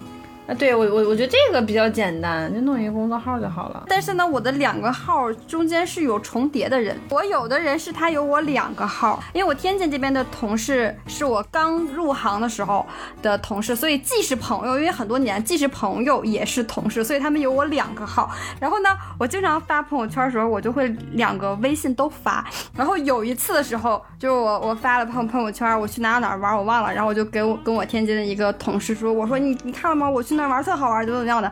[0.46, 3.86] 啊，对我我我觉得这个比较简单，就弄一个工作号就好了。
[3.88, 7.00] 但是呢，我的两个号中间是有重叠的人。
[7.10, 12.86] 我有的人是他有我两个号，因为我天津这边的同事是我刚入行的时候
[13.22, 18.30] 的同事，所以既是朋友，因为很多年既是朋友也是同事，所以他们有我两个号。
[18.60, 22.46] 然后呢，我经常发朋友圈的时候，我就会两个微信都发。
[22.76, 30.10] 然后有一次的时候，就我我发了朋朋友圈，我去哪哪玩我忘了，然后我就给我跟我天津的一个同事说，我说你你看了吗？
[30.10, 30.33] 我去。
[30.36, 31.52] 那玩特好玩，怎么怎么样的，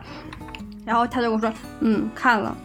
[0.85, 2.55] 然后他就跟我说，嗯，看了，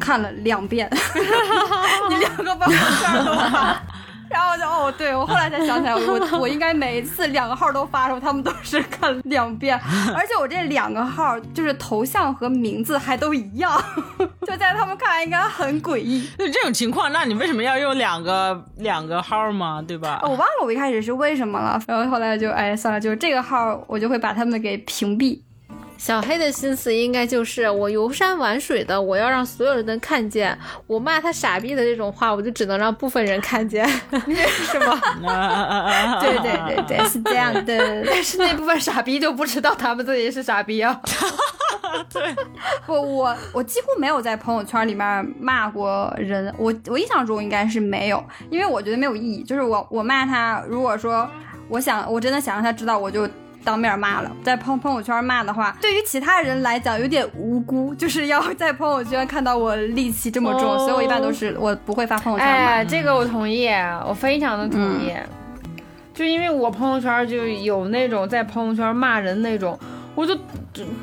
[0.00, 0.88] 看了两遍，
[2.08, 3.82] 你两个朋友圈都发，
[4.30, 9.78] 然后就哦，对我后来才想起来，我我应该每一次两个号都发的时候，他们都是看两遍，
[10.14, 13.80] 而且我这两个号就是头像和名字还都一样，
[14.46, 16.28] 就在他们看来应该很诡异。
[16.38, 19.82] 那这种情况，那你为什么要用两个两个号吗？
[19.86, 20.20] 对吧？
[20.22, 25.40] 我忘了我一开始是为什么了，然后后来就哎算了，就是这个号我就会把他们给屏蔽。
[25.96, 30.56] 小黑的心思应该就是我游山玩水的，我要让所有人都看见。
[30.86, 35.00] 我骂他傻逼的这种话，我就只能让部分人看见， 是吗？
[36.20, 37.62] 对对对对，是这样的。
[38.04, 41.00] 但是那部分傻逼就不知道他们自己是傻逼啊。
[42.12, 42.22] 对，
[42.86, 49.42] 我我我几乎没有在朋友圈里面骂过人，我我印象中应该是没有，因为我觉得没有意义。
[49.42, 51.28] 就是我我骂他，如果说
[51.68, 53.26] 我想我真的想让他知道，我就。
[53.64, 63.68] 当面骂了，在朋朋友圈骂的话，对于其他人来讲有点无辜，就是要 在朋友圈看到我戾气这么重，所以我一般都是我不会发朋友圈哎，这个我同意，
[64.06, 65.12] 我非常的同意。
[66.12, 69.76] 就因为我朋友圈就有那种在朋友圈骂人那种，
[70.14, 70.38] 我就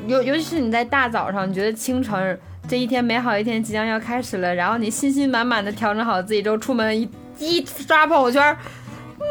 [0.06, 7.06] 尤尤其是你在大早上，你觉得清晨这一天美好一天即将要开始了，然后你信心满满的调整好自己之后出门一
[7.38, 8.56] 一刷朋友圈。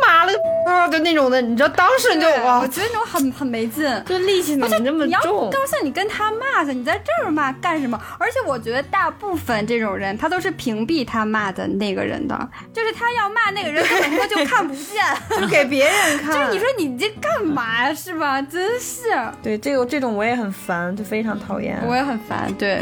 [0.02, 0.34] 妈了
[0.66, 5.08] 啊，就那种的，你知道当时就哇，我觉得那种很很没劲，就力气怎么这么重？
[5.08, 8.00] 你要高兴，你跟他骂去，你在这儿骂干什么？
[8.20, 15.04] 而且我觉得大部分这种人，他都是屏蔽他骂的那个人的，就是他要骂那个人，根本就看不见，
[15.40, 16.34] 就给别人看。
[16.34, 17.94] 就是你说你这干嘛呀？
[17.94, 18.42] 是吧？
[18.42, 19.10] 真是。
[19.42, 21.78] 对这个这种我也很烦，就非常讨厌。
[21.88, 22.82] 我也很烦，对。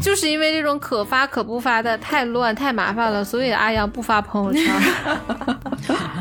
[0.00, 4.72] 就是因为这种可发可不发的太乱太麻烦了，所以阿阳不发朋友圈，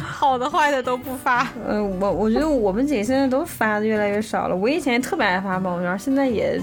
[0.02, 1.48] 好的坏的都不发。
[1.68, 4.56] 嗯，我我觉得我们姐现在都发的越来越少了。
[4.56, 6.60] 我以前也特别爱发朋友圈，现在也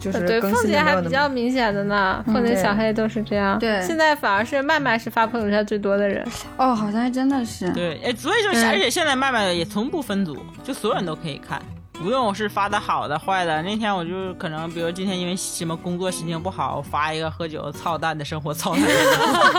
[0.00, 3.58] 就是对凤姐还比较明显的呢，凤姐小黑都是这样。
[3.58, 6.26] 对，现在反而是麦麦是发朋友圈最多的人。
[6.56, 7.70] 哦，好像还真的是。
[7.70, 11.60] 对，哎，所以就而且现在麦麦也从不分组，就所有人都可以看。
[12.04, 18.82] 无论我是发的好的坏的，那天我就可能，比如今天因为什么工作心情不好，发一个喝酒操蛋的生活操蛋，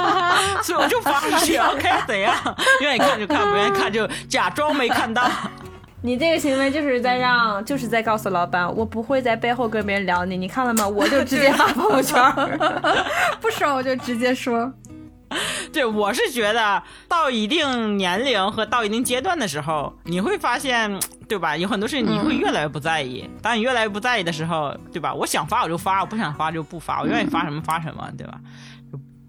[0.63, 2.33] 所以我就发出去，OK 怎样？
[2.81, 5.29] 愿意看就看，不愿意看就假装没看到。
[6.01, 10.87] 你这个行为就是在让， 就是在告诉老板，我不会在背后跟别人聊你，你看了吗？
[10.87, 12.21] 我就直接发朋友圈，
[13.41, 14.71] 不爽我就直接说。
[15.73, 21.55] 对，我是觉得到一定年龄和到一定阶段的时候，你会发现，对吧？
[21.57, 23.29] 有很多事情你会越来越不在意。
[23.41, 25.13] 当你越来越不在意的时候，对吧？
[25.13, 28.39] 我想发我就发，我不想发就不发，我愿意发什么发什么，对吧？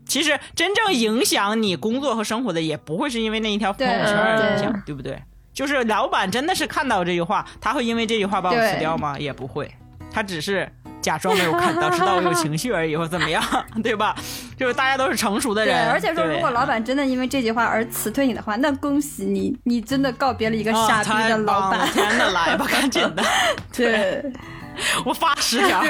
[0.06, 5.20] 其实真正影响你工作和生活的，也不会是因为那一条朋友圈而影响，对不对？
[5.52, 9.18] 就是老板真的是看到这句话，他会因为这句话把我辞掉吗？
[9.18, 9.70] 也不会，
[10.10, 10.70] 他只是。
[11.00, 13.42] 假装没有看到，知道我有情绪而已，或怎么样，
[13.82, 14.14] 对吧？
[14.56, 15.88] 就是大家都是成熟的人。
[15.90, 21.88] 而且说，如果老板真的因为这句话而辞退你的话，那恭喜你，你真的告别了一个傻逼的老板。
[21.92, 23.22] 天哪，来吧， 赶紧的。
[23.72, 24.24] 对，
[25.04, 25.82] 我发十条，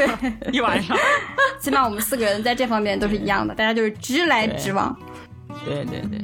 [0.53, 0.97] 一晚上。
[1.61, 4.95] 起码我们四个人在这方面都是一样的，大家就是直来直往。
[5.65, 6.21] 对对对。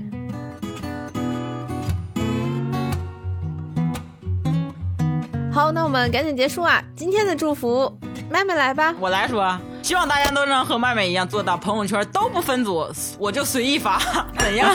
[5.51, 6.82] 好，那我们赶紧结束啊！
[6.97, 7.97] 今天的祝福。
[8.31, 12.87] 麦麦来吧，我来说，希望大家都能和麦麦一样做到朋友圈都不分组，
[13.18, 14.01] 我就随意发，
[14.39, 14.75] 怎样？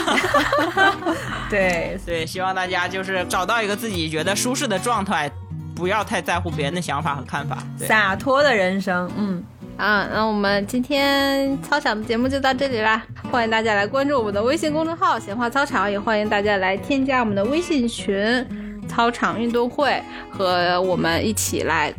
[1.50, 5.30] 对对，希望大家就是找到一个自己觉得舒适的状态，
[5.76, 9.12] 不要太在乎别人的想法和看法，洒脱的人生。
[9.18, 9.44] 嗯，
[9.78, 18.46] 啊，那我们今天操场的节目就到这里啦，欢迎大家来关注我们的微信公众号“闲话操场”，也欢迎大家来添加我们的微信群
[18.88, 21.94] “操场运动会”，和我们一起来。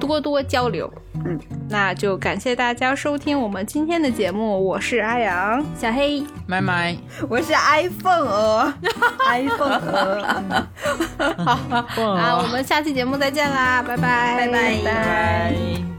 [0.00, 0.90] 多多交流，
[1.24, 1.38] 嗯，
[1.68, 4.64] 那就感谢大家收听我们今天的节目。
[4.64, 6.96] 我是阿阳，小黑，麦麦，
[7.28, 8.72] 我是 iPhone 鹅，
[9.28, 10.66] iPhone 鹅，
[11.88, 13.96] 好，啊，我们下期节目再见啦，拜。
[13.96, 14.48] 拜，拜。
[14.48, 15.97] 拜，拜。